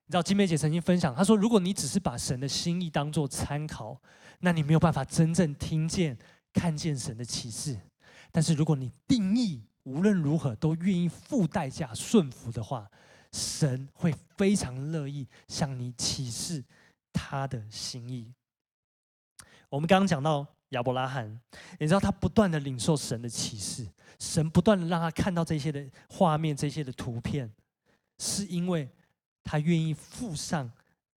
[0.07, 4.01] 你知道金梅姐曾经分享，她说：“如果你只是把神的心意当做参考，
[4.41, 6.17] 那你没有办法真正听见、
[6.55, 7.79] 看见神的启示。
[8.31, 12.91] 但是如果你定义无论如何都愿意付代价顺服的话，
[13.33, 16.65] 神会非常乐意向你启示
[17.13, 18.33] 他的心意。”
[19.69, 20.47] 我们刚刚讲到。
[20.73, 21.39] 亚伯拉罕，
[21.79, 23.87] 你知道他不断的领受神的启示，
[24.19, 27.53] 神不断的让他看到这些的画面、这些的图片，
[28.19, 28.89] 是因为
[29.45, 30.73] 他愿意付上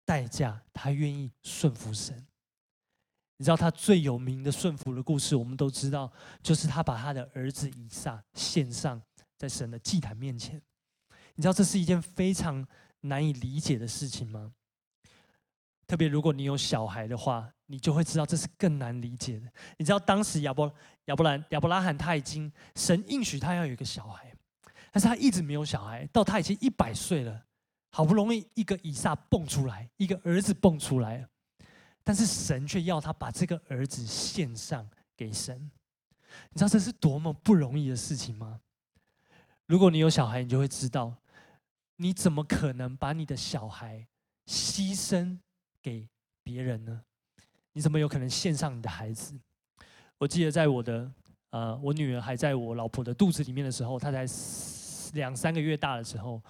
[0.04, 2.26] 代价，他愿意顺服神。
[3.36, 9.00] 你知道他最有名的顺服的故事，我们都知道，就是他把他的儿子以撒献上
[9.38, 10.60] 在神的祭坛面前。
[11.34, 12.66] 你知道这是一件非常
[13.00, 14.52] 难以理解的事情吗？
[15.86, 19.46] 特别如果你有小孩的话，你就会知道这是更难理解的。
[19.76, 20.72] 你知道当时亚伯
[21.06, 24.34] 亚伯兰亚伯拉罕他已经神应许他要有一个小孩，
[24.90, 27.44] 但是他一直没有小孩，到他已经一百岁了，
[27.90, 31.28] 好不容易一个以撒蹦出来，一个儿子蹦出来了，
[32.02, 35.70] 但是神却要他把这个儿子献上给神。
[36.50, 38.60] 你知道这是多么不容易的事情吗？
[39.66, 41.14] 如果你有小孩，你就会知道，
[41.96, 44.06] 你怎么可能把你的小孩
[44.46, 45.38] 牺牲？
[45.82, 46.08] 给
[46.42, 47.02] 别人呢？
[47.74, 49.38] 你怎么有可能献上你的孩子？
[50.16, 51.12] 我记得在我的
[51.50, 54.24] 呃，我女儿还在我老婆的肚子里面的时候，她才
[55.12, 56.42] 两三个月大的时候，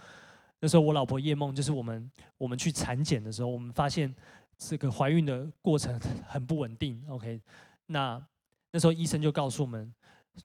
[0.61, 4.15] 那时候我老婆叶梦，就是我们我们去产检的时候，我们发现
[4.57, 7.05] 这个怀孕的过程很不稳定。
[7.09, 7.43] OK，
[7.87, 8.25] 那
[8.71, 9.93] 那时候医生就告诉我们，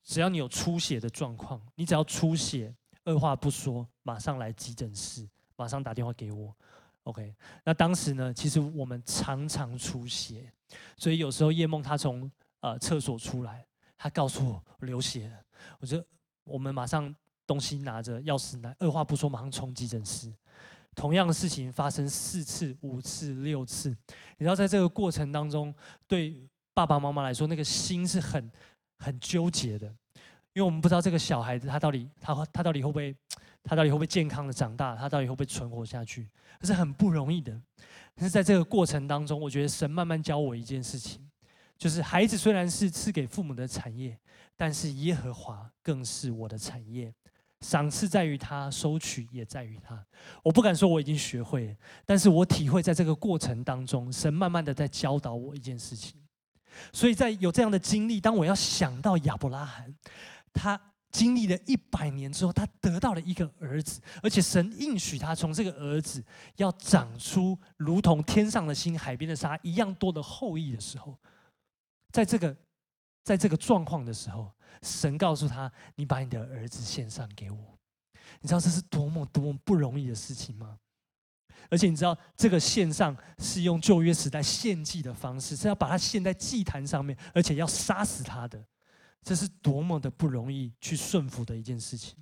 [0.04, 2.74] 只要你有出血的状况，你只要出血，
[3.10, 6.56] 二话不说，马上来急诊室，马上打电话给我。
[7.04, 10.54] OK，那当时呢，其实我们常常出血，
[10.96, 13.66] 所以有时候叶梦她从呃厕所出来，
[13.98, 15.44] 她告诉我流血了，
[15.80, 16.06] 我就
[16.44, 17.14] 我们马上
[17.48, 20.32] 东西拿着，钥匙拿，二话不说马上冲急诊室。
[20.96, 23.90] 同样的事情发生四次、五次、六次，
[24.38, 25.74] 你知道在这个过程当中，
[26.08, 28.52] 对爸爸妈妈来说，那个心是很
[28.98, 29.92] 很纠结的，
[30.60, 33.16] 因为我们不知道这个小孩子他到底他他到底会不会。
[33.62, 34.96] 他到底会不会健康的长大？
[34.96, 36.30] 他到底会不会存活下去？
[36.62, 37.52] 这是很不容易的。
[38.16, 41.30] 但是在这个过程当中，我觉得神慢慢教我一件事情，
[41.78, 44.18] 就是孩子虽然是赐给父母的产业，
[44.56, 47.14] 但是耶和华更是我的产业。
[47.60, 50.04] 赏赐在于他，收取也在于他。
[50.42, 56.16] 我不敢说我已经学会了，但是我体会在这个过程当中，神慢慢的在教导我一件事情。
[56.94, 59.94] 所以在有这样的经历，当我要想到亚伯拉罕，
[60.54, 60.80] 他。
[61.12, 66.24] 经历了一百年之后，他得到了一个儿子，而且神应许他，从这个儿子
[66.58, 71.18] 要长出如同天上的星、海边的沙一样多的后裔的时候，
[72.12, 72.56] 在这个
[73.24, 77.58] 在这个状况的时候，神告诉他：“你把你的儿子献上给我。”
[78.40, 80.78] 你知道这是多么多么不容易的事情吗？
[81.72, 88.64] 而且你知道，这个献上是用旧约时代献祭的方式，是要把他献在祭坛上面，而且要杀死他的。
[89.22, 92.16] 这是多么的不容易去顺服的一件事情。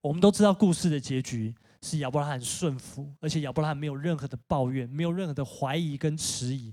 [0.00, 6.72] 我们都知道故事的结局是亚伯拉罕顺服，而且亚伯拉罕没有任何的抱怨，没有任何的怀疑跟迟疑，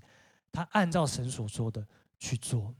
[0.51, 1.87] 他按照神所说的
[2.19, 2.75] 去做。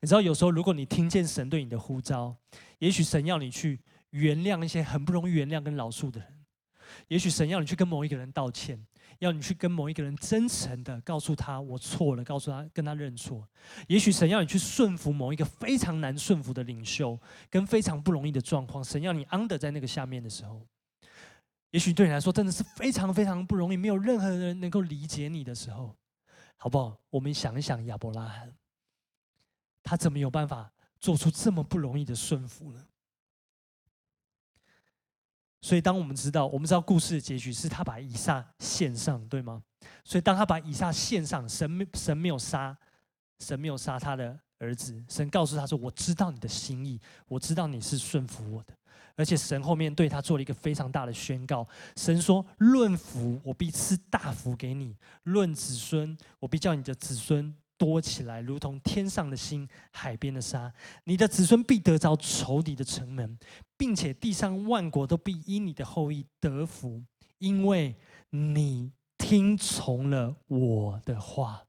[0.00, 2.34] 你知道，有时候如果你听见神对你的呼召，
[2.78, 6.44] 也许神要你去原谅一些很不容易原谅跟饶恕的人，
[7.08, 8.86] 也许神要你去跟某一个人道歉。
[9.20, 13.46] 要你去跟某一个人真诚的告诉他我错了，告诉他跟他认错。
[13.86, 18.82] 也许神要你去顺服某一个非常难顺服的领袖，跟非常不容易的状况。
[18.82, 20.66] 神要你 under 在那个下面的时候，
[21.70, 25.94] 也许对你来说真的是非常非常不容易，没有任何人能够理解你的时候，
[26.56, 26.98] 好不好？
[27.10, 28.50] 我们想一想亚伯拉罕，
[29.82, 32.86] 他怎么有办法做出这么不容易的顺服呢？
[35.62, 39.62] 所以，当我们知道，我们知道故事的结局是他把以撒献上，对吗？
[40.04, 42.76] 所以，当他把以撒献上，神神没有杀，
[43.40, 45.02] 神没有杀他的儿子。
[45.08, 48.72] 神告诉他说：“我知道你的心意，我知道你是顺服我的。”
[49.16, 51.68] 而且，神后面对他做了一个非常大的宣告。
[51.94, 54.94] 神说：“论福，我必赐大福给你；
[55.24, 60.70] 论子孙，我必叫你的子孙多起来，如同天上的星、海边的沙。
[61.04, 63.38] 你的子孙必得着仇敌的城门，
[63.78, 67.02] 并且地上万国都必因你的后裔得福，
[67.38, 67.96] 因为
[68.28, 71.62] 你听从了我的话。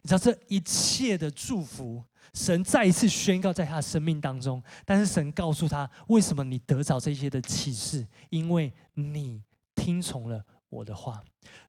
[0.00, 4.62] 你知道这一切的祝福，神再一次宣告在他的生命当中。
[4.84, 8.06] 但是神告诉他，为什么你得着这些的启示？
[8.28, 9.42] 因为你
[9.74, 11.22] 听从了我的话。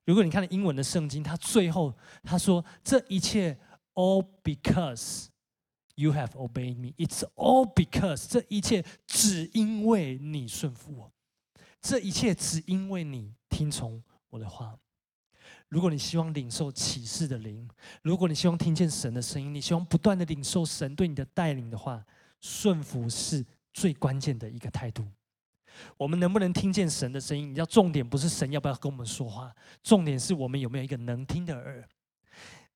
[0.06, 3.58] 如果你看了英文的圣经，他最后他说：“这一切
[3.94, 5.26] all because
[5.96, 6.94] you have obeyed me.
[6.96, 11.12] It's all because 这一切只因为你顺服我，
[11.82, 14.78] 这一切只因为你听从我的话。”
[15.68, 17.66] 如果你希望领受启示的灵，
[18.02, 22.04] 如果你希望听见神的声音，你希望不断的领受神对你的带领的话，
[22.42, 25.02] 顺服是最关键的一个态度。
[25.96, 27.50] 我们能不能听见神的声音？
[27.50, 31.88] 你知道，重点不是神要不要跟我们说话，重点是我们有没有一个能听的耳。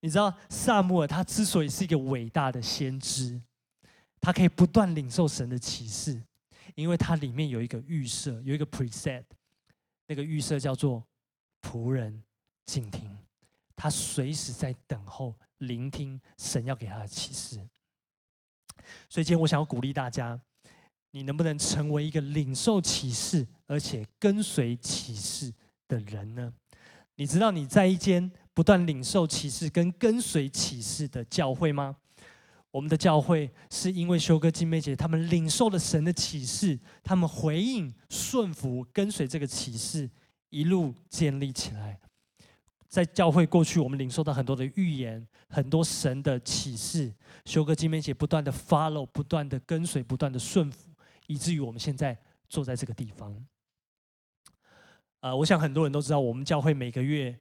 [0.00, 3.40] 你知道，撒母耳他之所以是一个伟大的先知，
[4.20, 6.22] 他可以不断领受神的启示，
[6.74, 9.24] 因为他里面有一个预设，有一个 preset，
[10.06, 11.02] 那个预设叫做
[11.62, 12.22] 仆人。
[12.66, 13.16] 静听，
[13.76, 17.64] 他随时在等候聆听神要给他的启示。
[19.08, 20.36] 所以今天我想要鼓励大家，
[21.16, 25.50] 你能不能成为一个领受启示而且跟随启示
[25.88, 26.52] 的人呢？
[27.14, 31.96] 你知道你在一间不断领受启示跟跟随启示的教会吗？
[32.70, 40.10] 我们的教会是因为修哥、金梅姐他们领受了神的启示，他们回应、顺服、跟随这个启示，
[40.50, 41.98] 一路建立起来。
[42.86, 47.10] 在教会过去，我们领受到很多的预言，很多神的启示。
[47.46, 50.90] 修哥、金梅姐不断的 follow，不断的跟随，不断的顺服，
[51.26, 52.16] 以至于我们现在
[52.48, 53.46] 坐在这个地方。
[55.20, 57.36] 呃，我想很多人都知道，我们教会每个月，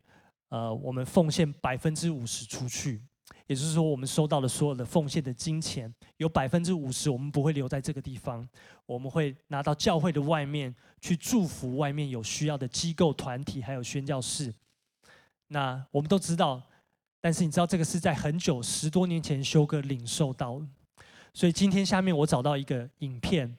[0.49, 3.01] 呃，我们奉献百分之五十出去，
[3.47, 8.47] 也就是说，我们收到的所有的奉献的金钱，有百分之五十我们不会留在这个地方，
[8.85, 14.51] 我们会拿到教会的外面去祝福外面有需要的机构、团体，还有宣教士。
[15.47, 16.59] 那我们都知道，
[17.21, 20.59] 但是你知道这个是在很久十多年前修哥领受到，
[21.33, 23.55] 所以今天下面我找到一个影片，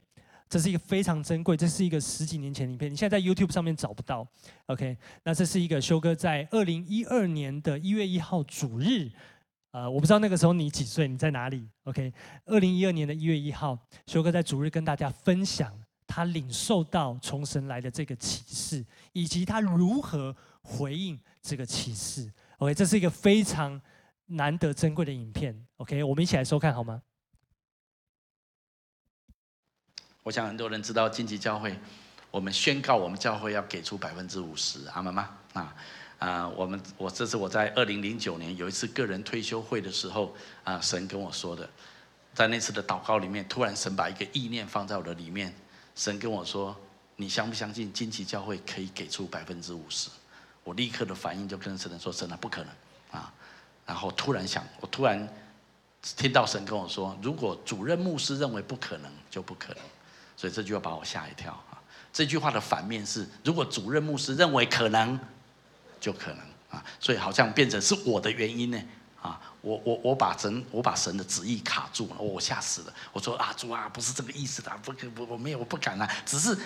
[0.49, 4.27] 这是一个非常珍贵，这是一个十几年前的影片，你现在在 YouTube 上面找不到。
[4.67, 9.09] OK，那这是一个修哥在二零一二年的一月一号主日，
[9.71, 12.13] 呃，我不知道那个时候你几岁，你在哪里？OK，
[12.45, 15.73] 二零一二年的一月一号，修哥在主日跟大家分享
[16.05, 21.19] 他领受到从神来的这个启示，以及他如何回应。
[21.39, 23.81] 这个启示，OK，这是一个非常
[24.25, 27.01] 难得珍贵的影片，OK，我们一起来收看好吗？
[30.27, 31.73] 我想很多人知道荆棘教会，
[32.29, 35.29] 我们宣告我们教会要给出百分之五十，阿们吗？
[35.53, 35.73] 啊
[36.19, 40.35] 啊，我们我这是我在二零零九年有一次个人退休会的时候
[40.65, 41.69] 啊，神跟我说的，
[42.33, 45.55] 在那次的祷告里面，突然神把一个意念放在我的里面，
[45.95, 46.75] 神跟我说，
[47.15, 50.09] 你相不相信荆棘教会可以给出百分之五十？
[50.65, 52.69] 我立刻的反应就跟神说：“神啊，不可能
[53.11, 53.33] 啊！”
[53.87, 55.25] 然后突然想，我突然
[56.01, 59.81] 听到神跟我说：“如果主任牧师认为不可能，就不可能。”
[60.37, 61.75] 所以这句话把我吓一跳啊！
[62.13, 65.19] 这句话的反面是：如果主任牧师认为可能，
[65.99, 66.81] 就可能啊！
[66.99, 68.81] 所以好像变成是我的原因呢
[69.21, 69.41] 啊！
[69.61, 72.93] 我我我把神我把神的旨意卡住了，我吓死了！
[73.11, 76.57] 我说啊，主啊，不是这个意思的，不可不我没有我不敢啊，只是。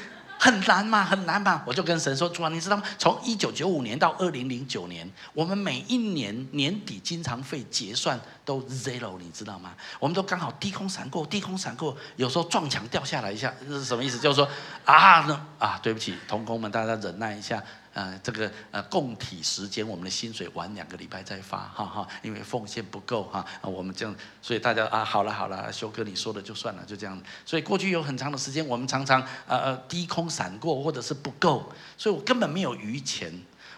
[0.43, 1.61] 很难嘛，很难嘛！
[1.67, 2.81] 我就跟神说：“主啊，你知道吗？
[2.97, 9.71] 从一九九五年到二零零九年，我们每一年年底经常费结算都 zero，你知道吗？
[9.99, 14.17] 我们都刚好低空闪过，低空闪过，有时候撞墙掉下来一下，这是什么意思？
[14.17, 14.49] 就是说
[14.83, 17.61] 啊，呢啊，对不起，同工们，大家忍耐一下。”
[17.93, 27.21] 呃，这个呃，供体时间，我们的薪水晚两个礼拜再发，哈哈，因为奉献不够哈，啊我们这样，所以大家啊，好了好了，修哥你说的就算了，就这样。
[27.45, 33.31] 所以过去有很长的时间，我们常常呃呃低空闪过，或者是不够，所以我根本没有余钱。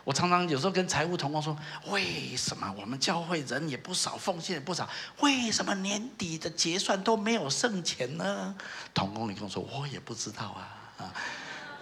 [0.04, 4.88] 我常常有时候跟财务同工说，为什么我们教会人也不少，奉献也不少，
[5.22, 8.54] 为什么年底的结算都没有剩钱呢？
[8.94, 11.14] 同工你跟我说，我也不知道啊啊。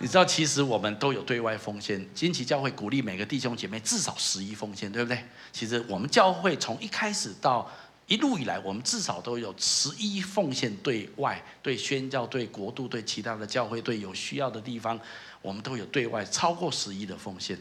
[0.02, 2.04] 你知道，其实我们都有对外奉献。
[2.16, 5.24] 金旗教会鼓励每个弟兄姐妹至少十一奉献，对不对？
[5.54, 7.72] 其实我们教会从一开始到
[8.08, 15.00] 一路以来，我们至少都有十一奉献对外，对宣教、对国度、对其他的教会、对有需要的地方，
[15.40, 17.56] 我们都有对外超过十一的奉献。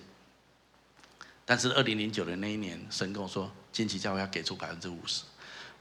[1.45, 5.25] 但是二零零九年那一年，神跟我说，金旗教会要给出百分之五十。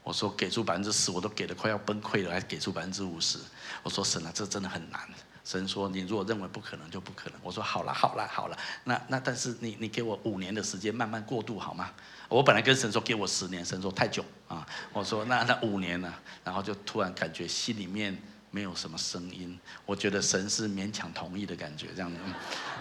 [0.02, 3.38] 我说给出百分之十，我都给得快要崩溃了，还给出百分之五十。
[3.82, 5.08] 我说神啊，这真的很难。
[5.44, 8.56] 神说：“你如果认为不可能，就不可能。”我说：“好了，好了，好了。
[8.84, 11.90] 那那但是你你给我五年的时间慢慢过渡好吗？”
[12.28, 14.64] 我本来跟神说给我十年，神说太久啊。
[14.92, 16.14] 我说那那五年呢？
[16.44, 18.16] 然后就突然感觉心里面
[18.52, 22.16] 没有什么声音，我觉得神是勉强同意的感觉这样子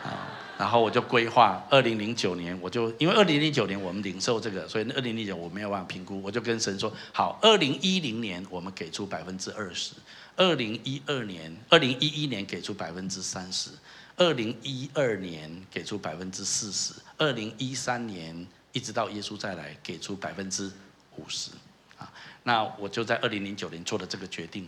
[0.04, 0.28] 啊。
[0.58, 9.94] 然后我就规划二零零九年，我就因为二零零九年我们领受这个，所以二零零九我没有办法评估，我就跟神说好，二零一零年我们给出百分之二十。
[10.40, 13.72] 二零一二年、二零一一年给出百分之三十，
[14.16, 20.72] 二零一二年给出百分之四十，二零一三年一直到耶稣再来给出百分之
[21.18, 21.52] 五十，
[21.98, 22.10] 啊，
[22.44, 24.66] 那我就在二零零九年做了这个决定。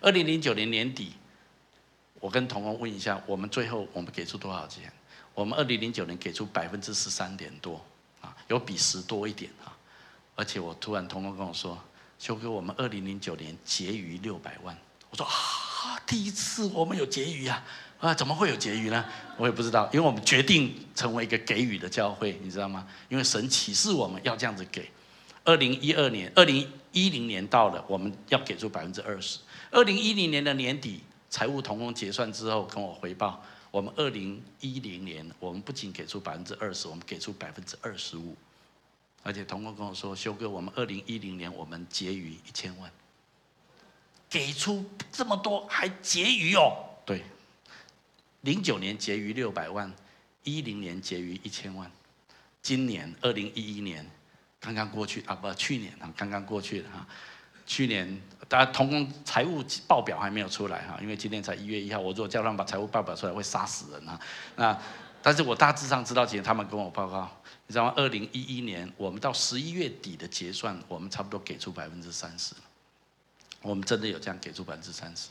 [0.00, 1.12] 二零零九年年底，
[2.18, 4.92] 我跟同工问一下，我们最后我们给出多少钱？
[5.34, 7.80] 我们二零零九年给出百分之十三点多，
[8.20, 9.70] 啊，有比十多一点啊，
[10.34, 11.80] 而且我突然同工跟我说，
[12.18, 14.76] 修哥，我们二零零九年结余六百万。
[15.12, 17.62] 我说啊，第一次我们有结余啊，
[18.00, 19.04] 啊，怎么会有结余呢？
[19.36, 22.88] 我也不知道，因为我们决定成为一个给予的教会，你知道吗？
[23.10, 24.90] 因为神启示我们要这样子给。
[25.44, 29.38] 二零一二年、二零一零年到了，我们要给出百分之二十。
[29.70, 38.34] 二零一零年的年底，财务同工结算之后跟我回报，我们二零一零年我们不仅给出百分之二十，我们给出百分之二十五。
[39.22, 42.90] 而且同工跟我说，修哥，我们二零一零年我们结余一千万。
[44.32, 46.72] 给出这么多还结余哦？
[47.04, 47.22] 对，
[48.40, 49.92] 零九年结余六百万，
[50.42, 51.90] 一零年结余一千万，
[52.62, 54.10] 今年二零一一年
[54.58, 57.06] 刚刚过去啊，不，去年啊，刚刚过去的哈，
[57.66, 58.18] 去年
[58.48, 64.18] 大家同工财务报表还没有出来哈，因为今天才一月一号，我如果叫他们把财务报表出来会杀死人啊。
[64.56, 64.80] 那
[65.22, 67.30] 但是我大致上知道，其实他们跟我报告，
[67.66, 67.92] 你知道吗？
[67.96, 72.54] 二零一一年我们到十一月底的结算，我们差不多给出百分之三十。
[73.62, 75.30] 我们真的有这样给出百分之三十，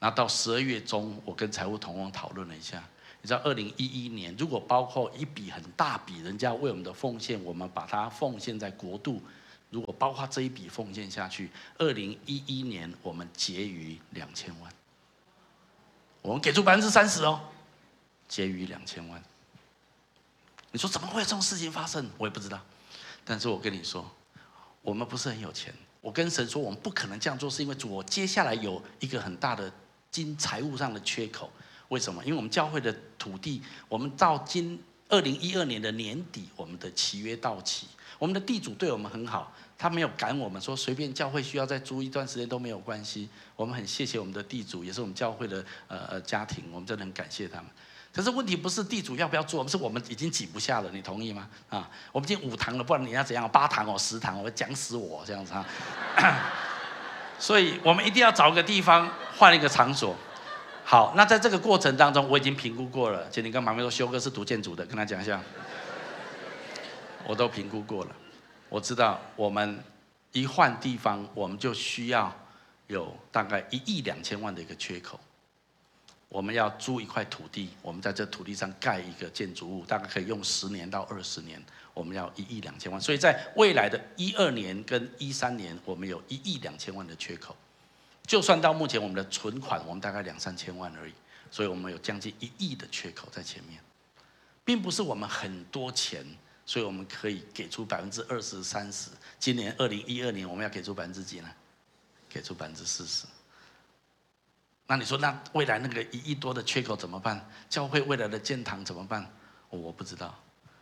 [0.00, 2.82] 那到十二月中，我跟财务同工讨论了一下，
[3.20, 9.22] 你知道，二零一一年如果包括一笔很大笔人家为我们的奉献，我们把它奉献在国度，
[9.70, 14.72] 如果包括这一笔奉献下去，二零一一年我们结余两千万，
[16.20, 17.40] 我们给出百分之三十哦，
[18.26, 19.22] 结余两千万，
[20.72, 22.10] 你说怎么会有这种事情发生？
[22.18, 22.60] 我也不知道，
[23.24, 24.10] 但是我跟你说，
[24.82, 25.72] 我们不是很有钱。
[26.02, 29.72] 我跟神说，我们不可能这样做，是因为主，我接下来有一个很大的
[30.10, 31.50] 经财务上的缺口。
[31.88, 32.22] 为什么？
[32.24, 37.86] 因为我们教会的土地，我们到今二零一二年的年底，我们的契约到期。
[38.18, 43.28] 我们的地主对我们很好，他没有赶我们，说随便教会需要再租一段时间都没有关系。
[43.56, 47.66] 我们很谢谢我们的地主，也是我们教会的呃呃家庭，我们真的很感谢他们。
[48.12, 51.48] 可是问题不是地主要不要做，是我们已经挤不下了，你同意吗？
[51.70, 53.48] 啊，我们已经五堂了，不然你要怎样？
[53.48, 55.66] 八堂哦，十堂，我讲死我这样子啊！
[57.38, 60.14] 所以我们一定要找个地方换一个场所。
[60.84, 63.26] 好，那在这个过程当中，我已经评估过了。
[63.30, 65.40] 请你跟旁边说，修哥是读建筑的，跟他讲一下。
[67.26, 68.10] 我都评估过了，
[68.68, 69.82] 我知道我们
[70.32, 72.30] 一换地方，我们就需要
[72.88, 75.18] 有大概一亿两千万的一个缺口。
[76.32, 81.62] 我们要租一块土地，我们在这土地上盖一个建筑物，大概可以用十年到二十年。
[81.92, 87.54] 我们要一亿两千万，所以在未来的一二年跟一三年，我们有一亿两千万的缺口。
[88.26, 91.12] 就算到目前我们的存款，我们大概两三千万而已，
[91.50, 93.78] 所以我们有将近一亿的缺口在前面，
[94.64, 96.24] 并不是我们很多钱，
[96.64, 99.10] 所以我们可以给出百分之二十三十。
[99.38, 101.50] 今年二零一二年，我们要给出百分之几呢？
[102.30, 103.26] 给出百分之四十。
[104.86, 107.48] 那你说，那未来那个一亿多的缺口怎么办？
[107.70, 109.26] 教会未来的建堂怎么办？
[109.70, 110.34] 我不知道，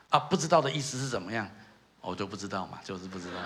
[0.08, 1.48] 啊，不知道的意思是怎么样？
[2.00, 3.40] 我就不知道嘛，就是不知道。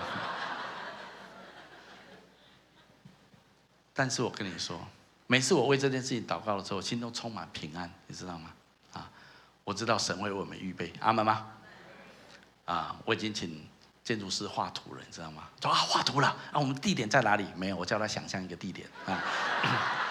[3.93, 4.79] 但是我跟你说，
[5.27, 8.51] 每次我为这件事情祷告的时候，心中充满平安，你知道吗？
[8.93, 9.11] 啊，
[9.63, 11.45] 我知道神为我们预备，阿门吗？
[12.65, 13.67] 啊，我已经请
[14.03, 15.43] 建筑师画图了，你知道吗？
[15.61, 17.45] 说啊，画图了，啊，我们地点在哪里？
[17.55, 19.21] 没有，我叫他想象一个地点啊。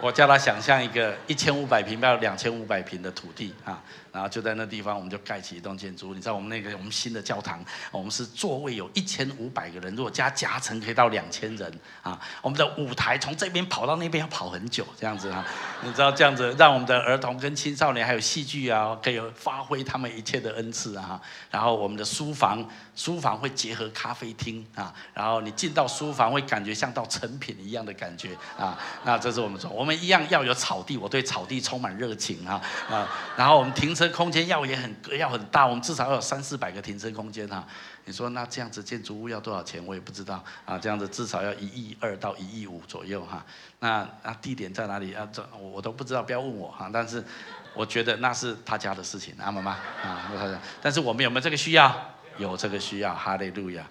[0.00, 3.82] 我叫他想象一个一千五百平到两千五百平的土地啊，
[4.12, 6.14] 然后就在那地方，我们就盖起一栋建筑。
[6.14, 12.20] 你知道我们那个我们新的教堂，我们是座位有一千五百个人，如果加夹层可以到两千人啊。
[12.40, 15.44] 我们的舞台从这边跑到那边要跑很久，这样子啊。
[15.82, 21.20] 你知道这样子让我们的儿童跟青少年还有戏剧啊，可以发挥他们一切的恩赐啊。
[21.50, 28.78] 然后我们的书房，书房会结合咖啡厅啊，然后你进到书房会感觉像到成品一样的感觉啊。
[29.04, 29.98] 那这是我们说我们们。
[29.98, 32.60] 们一样要有草地，我对草地充满热情啊
[32.90, 33.08] 啊！
[33.38, 37.66] 然后我们停车空间要也很要很大，我们至少要有三四百个停车空间哈。
[38.04, 39.82] 你说那这样子建筑物要多少钱？
[39.86, 40.78] 我也不知道啊。
[40.78, 43.42] 这样子至少要一亿二到一亿五左右哈。
[43.80, 45.26] 那那地点在哪里啊？
[45.32, 46.90] 这我我都不知道，不要问我哈。
[46.92, 47.24] 但是
[47.72, 49.70] 我觉得那是他家的事情啊，妈妈
[50.02, 50.60] 啊，他家。
[50.82, 52.14] 但是我们有没有这个需要？
[52.36, 53.88] 有这个需要，哈利路亚。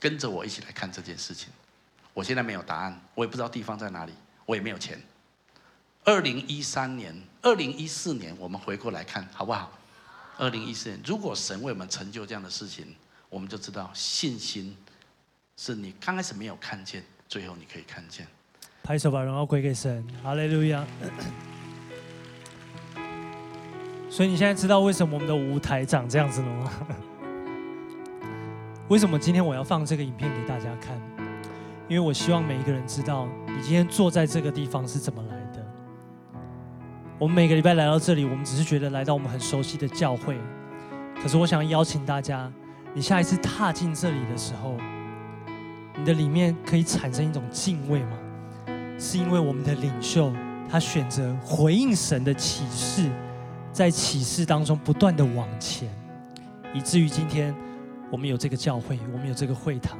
[0.00, 1.48] 跟着我一起来看这件事情。
[2.18, 4.12] 我现在没有答案，我也不知道地方在哪里，
[4.44, 5.00] 我也没有钱。
[6.02, 9.70] 二零一三年、二零一四年，我们回过来看好不好？
[10.36, 12.92] 二零一四年，如果神为我们成就这样的事情，
[13.30, 14.76] 我们就知道信心
[15.56, 18.26] 是你刚开始没有看见，最后你可以看见。
[18.82, 20.84] 拍手把荣耀归给神，哈利路亚。
[24.10, 26.72] 所以你现在知道为什么我们的舞台长这样子了吗？
[28.90, 31.00] 为什么今天我要放这个影片给大家看？
[31.88, 35.66] 因为我希望每一个人知道，你今天坐在这个地方是怎么来的。
[37.18, 40.36] 我们每个礼拜来到这里，我们只是觉得来到我们很熟悉的教会。
[41.20, 42.52] 可是我想邀请大家，
[42.92, 44.76] 你下一次踏进这里的时候，
[45.96, 48.18] 你的里面可以产生一种敬畏吗？
[48.98, 50.30] 是因为我们的领袖
[50.68, 53.10] 他选择回应神的启示，
[53.72, 55.88] 在启示当中不断的往前，
[56.74, 57.54] 以至于今天
[58.10, 59.98] 我们有这个教会，我们有这个会堂。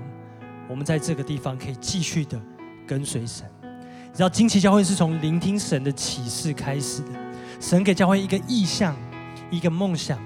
[0.68, 2.40] 我们在这个地方可以继续的
[2.86, 3.46] 跟随神。
[3.62, 7.08] 你知道，惊奇教会是从聆听神的启示开始的。
[7.60, 8.96] 神给教会一个意象，
[9.50, 10.18] 一个梦想，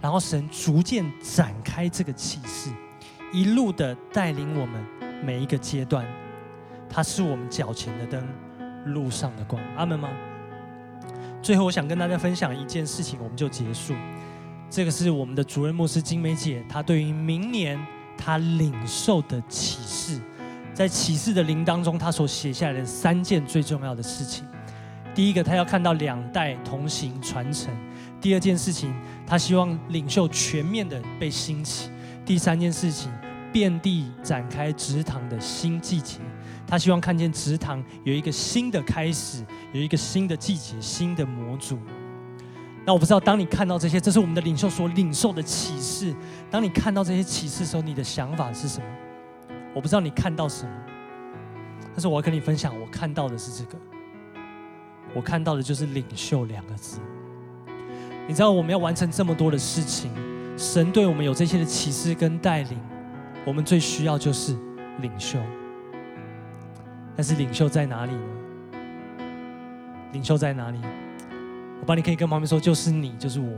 [0.00, 2.70] 然后神逐渐展开这个启示，
[3.32, 4.84] 一路的带领我们
[5.24, 6.06] 每一个阶段。
[6.88, 8.26] 他是我们脚前的灯，
[8.86, 9.60] 路上的光。
[9.76, 10.08] 阿门吗？
[11.42, 13.94] 最后，我想跟大家分享一件事情，我们就结束。
[14.68, 17.78] 这个是我们的主任牧师金梅姐，她对于明年。
[18.16, 20.20] 他领受的启示，
[20.74, 24.44] 在启示的灵当中，他所写下来的三件最重要的事情。
[25.14, 27.70] 第一个，他要看到两代同行传承；
[28.20, 28.94] 第二件事情，
[29.26, 31.88] 他希望领袖全面的被兴起；
[32.24, 33.10] 第三件事情，
[33.52, 36.18] 遍地展开职堂的新季节。
[36.66, 41.76] 他希望看见职堂有一个新的开始，有一个新的季节，新的模组。
[42.90, 46.12] 那我不知道，当你看到这些，这是我们的领袖所领受的启示。
[46.50, 48.86] 当你看到这些启示的时候，你的想法是什么？
[49.72, 50.72] 我不知道你看到什么，
[51.92, 53.78] 但是我要跟你分享，我看到的是这个。
[55.14, 56.98] 我看到的就是“领袖”两个字。
[58.26, 60.10] 你知道，我们要完成这么多的事情，
[60.58, 62.76] 神对我们有这些的启示跟带领，
[63.44, 64.56] 我们最需要就是
[64.98, 65.38] 领袖。
[67.14, 68.80] 但是领袖在哪里呢？
[70.10, 70.80] 领袖在哪里？
[71.80, 73.48] 我帮你可以跟旁边说，就是你，就是我。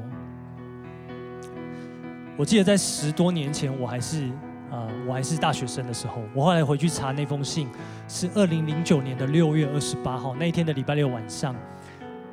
[2.38, 4.24] 我记得在十多年前，我还是
[4.70, 7.68] 啊、呃，我还是大学生的时候，我后来回去查那封信，
[8.08, 11.54] 是二零零九年的六月二十八号那一天的礼拜六晚上，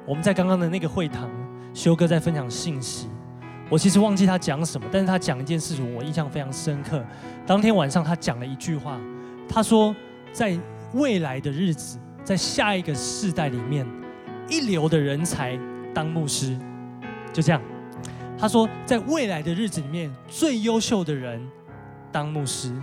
[0.05, 1.29] 我们在刚刚的那个会堂，
[1.73, 3.09] 修哥在分享信息。
[3.69, 7.03] 我其实忘记他讲什么，但是他讲一件事情，我印象非常深刻。
[7.45, 8.97] 当天晚上他讲了一句话，
[9.49, 9.93] 他说，
[10.31, 10.57] 在
[10.93, 13.85] 未来的日子，在下一个世代里面，
[14.47, 15.59] 一流的人才。
[15.93, 16.57] 当牧师，
[17.33, 17.61] 就这样。
[18.37, 21.45] 他说，在未来的日子里面，最优秀的人
[22.11, 22.73] 当牧师。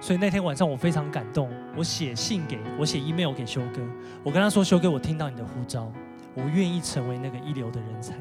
[0.00, 3.80] 所以那天晚上我非常感动，我写信给我写 email 给修哥，
[4.22, 5.90] 我跟他说：“修哥，我听到你的呼召，
[6.34, 8.14] 我愿意成为那个一流的人才。”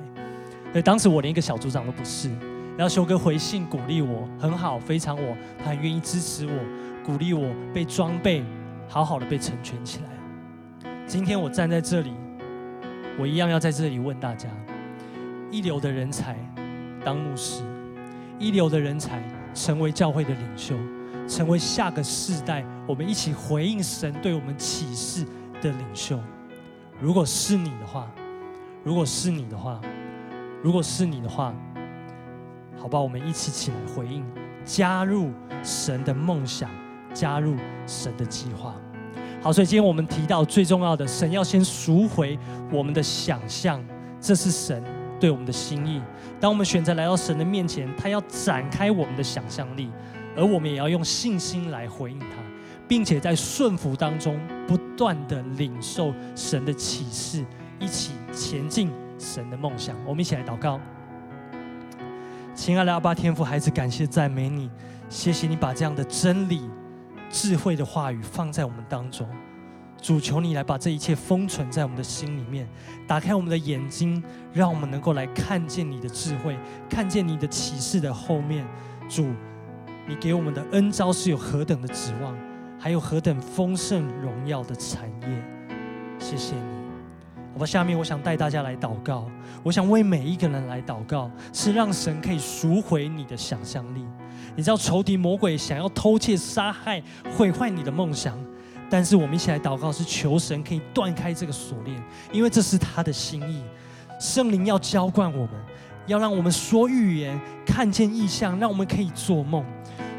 [0.72, 2.30] 对当时我连一个小组长都不是，
[2.78, 6.54] 然后修哥回信鼓励我，很好，非常我，他很愿意支持我，
[7.04, 8.42] 鼓励我被装备，
[8.88, 10.90] 好好的被成全起来。
[11.06, 12.14] 今天我站在这里。
[13.20, 14.50] 我一样要在这里问大家：
[15.52, 16.36] 一流的人才
[17.06, 17.64] 当牧师，
[18.40, 20.76] 一流的人才成为教会的领袖，
[21.28, 25.26] 成为下个世代我们一起回应神对我们启示
[25.62, 26.20] 的领袖。
[27.00, 28.12] 如果是你的话，
[28.84, 29.80] 如果是你的话，
[30.64, 31.54] 如果是你的话，
[32.78, 34.26] 好吧，我们一起起来回应，
[34.66, 36.70] 加入神的梦想，
[37.14, 37.56] 加入
[37.86, 38.74] 神的计划。
[39.44, 42.40] 好，所以今天我们提到最重要的，神要先赎回
[42.72, 43.84] 我们的想象，
[44.22, 44.82] 这是神
[45.20, 46.02] 对我们的心意。
[46.40, 49.90] 当我们选择来到神的面前，他要展开我们的想象力，
[50.38, 52.28] 而我们也要用信心来回应他，
[52.88, 57.46] 并且在顺服当中不断的领受神的启示，
[57.80, 58.90] 一起前进
[59.20, 59.94] 神的梦想。
[60.06, 60.80] 我们一起来祷告，
[62.56, 64.72] 亲爱的阿爸天父，孩子感谢赞美你，
[65.10, 66.62] 谢谢你把这样的真理。
[67.34, 69.28] 智慧的话语放在我们当中，
[70.00, 72.70] 主求你来把这一切封存在我们的心里面，
[73.08, 74.24] 打开我们的眼睛，
[74.54, 76.56] 让我们能够来看见你的智慧，
[76.88, 78.64] 看见你的启示的后面。
[79.10, 79.26] 主，
[80.08, 82.38] 你给我们的恩召是有何等的指望，
[82.80, 85.44] 还有何等丰盛荣耀的产业。
[86.20, 86.62] 谢谢你。
[87.54, 89.28] 好吧，下面我想带大家来祷告，
[89.64, 94.06] 我想为每一个人来祷告，是让神可以赎回你的想象力。
[94.56, 97.02] 你知道仇敌魔鬼想要偷窃、杀害、
[97.36, 98.38] 毁坏你的梦想，
[98.90, 102.02] 但是我们一起来祷告，是求神可以断开这个锁链，
[102.32, 103.64] 因为这是他的心意。
[104.20, 105.52] 圣灵要浇灌我们，
[106.06, 109.66] 要让我们说预言、看见异象，让我们可以做梦。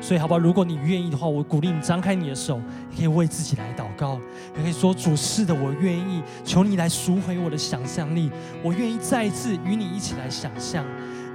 [0.01, 0.39] 所以，好不好？
[0.39, 2.61] 如果你愿意的话，我鼓励你张开你的手，
[2.91, 4.21] 你可以为自己来祷告，
[4.55, 8.31] 也可以说：“主是的，我愿意，求你来赎回我的想象力，
[8.63, 10.85] 我愿意再一次与你一起来想象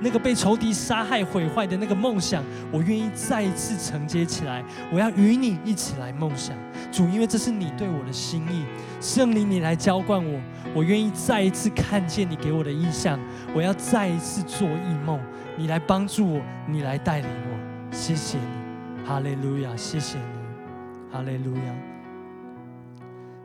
[0.01, 6.55] 那个被仇敌杀害毁坏的那个梦想，我愿意再一次承接起来，我要与你一起来梦想。
[6.91, 8.63] 主，因为这是你对我的心意，
[9.01, 10.39] 圣灵，你来浇灌我，
[10.73, 13.19] 我愿意再一次看见你给我的异象，
[13.53, 15.19] 我要再一次做异梦，
[15.57, 18.59] 你来帮助我，你来带领我，谢谢你。”
[19.05, 21.75] 哈利路亚，谢谢你，哈利路亚。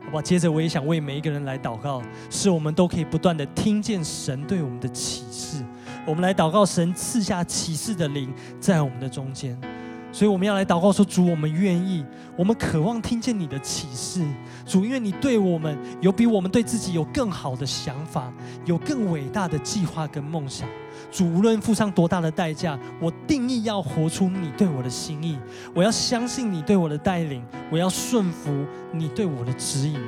[0.05, 5.63] 好吧，接着我也想为每一个人来祷告，是我们都可以不断的听见神对我们的启示。
[6.05, 9.59] 我们来祷告，神赐下启示的灵在我们的中间。
[10.11, 12.05] 所以我们要来祷告说：主，我们愿意，
[12.37, 14.25] 我们渴望听见你的启示。
[14.65, 18.31] 主，因为你对我们有比我们对自己有更好的想法，
[18.63, 20.65] 有更伟大的计划跟梦想。
[21.11, 25.37] 主，无论付上多大的代价，我定义要活出你对我的心意。
[25.73, 28.51] 我要相信你对我的带领，我要顺服
[28.93, 29.99] 你对我的指引。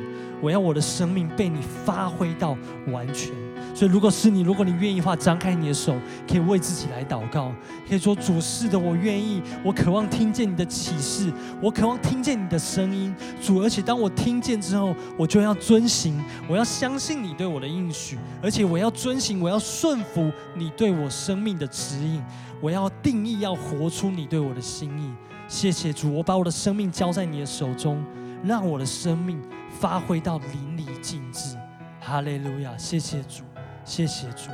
[0.41, 2.55] 我要我的生命被你发挥到
[2.93, 3.46] 完全。
[3.77, 5.95] 所以，如果是你，如果你愿意的话，张开你的手，
[6.27, 7.53] 可以为自己来祷告，
[7.87, 9.39] 可以说：“主，是的，我愿意。
[9.63, 13.61] 我渴望听见你的启示，我渴望听见你的声音，主。
[13.61, 16.19] 而且当我听见之后，我就要遵行，
[16.49, 22.19] 我要相信你对我的应许，而且我要遵行，我要顺服你对我生命的指引。
[22.59, 25.13] 我要定义，要活出你对我的心意。
[25.47, 28.03] 谢谢主，我把我的生命交在你的手中，
[28.43, 29.39] 让我的生命。”
[29.79, 31.55] 发挥到淋漓尽致，
[32.01, 32.75] 哈利路亚！
[32.79, 33.43] 谢谢主，
[33.87, 34.51] 谢谢主，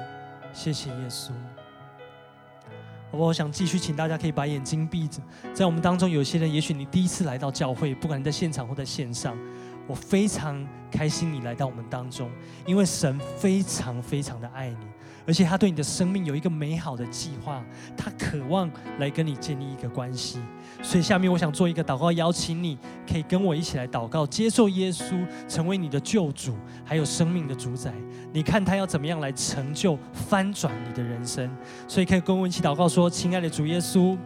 [0.54, 1.32] 谢谢耶稣。
[3.12, 5.20] 好，我想继续，请大家可以把眼睛闭着。
[5.56, 9.36] 在我们当中，有些人，也许你第一次来到教会，不管你在现场或在线上，
[9.88, 12.30] 我非常开心你来到我们当中，
[12.68, 14.86] 因为神非常非常的爱你。
[15.26, 17.64] 而且他对你的生命有一个美好的计划，
[17.98, 18.70] 他渴望
[19.00, 20.40] 来跟你建立一个关系。
[20.84, 22.78] 所以下面我想做一个祷告，邀请你
[23.10, 27.92] 可以跟我一起来祷告，接受耶稣成为你的救主，还有生命的主宰。
[28.32, 31.50] 你看他要怎么样来成就翻转你的人生？
[31.88, 34.18] 所以可以跟我一起祷告说：“亲爱的主耶稣，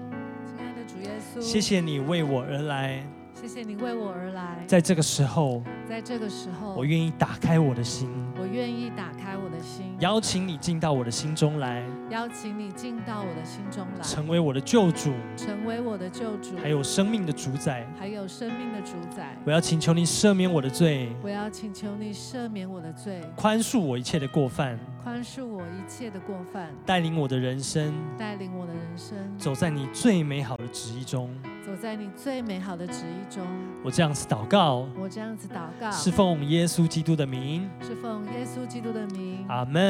[0.48, 3.02] 亲爱的主耶稣，谢谢你为我而来。”
[3.48, 19.38] 谢谢你为我而来，在这个时候，在这个时候，我愿意打开我的心，我愿意打开我的心，邀请你进到我的心中来，邀请你进到我的心中来，成为我的救主，成为我的救主，还有生命的主宰，还有生命的主宰。
[19.46, 31.34] 我要请求你赦免我的罪，我要请求你赦免我的罪，宽恕我一切的过犯，宽恕我一切的过犯，带领我的人生，带领我的人生，走在你最美好的旨意中。
[31.68, 33.44] 走在你最美好的旨意中，
[33.84, 39.84] 我这样子祷告，我这样子祷告，是奉耶稣基督的名，是奉耶稣基督的名，阿门。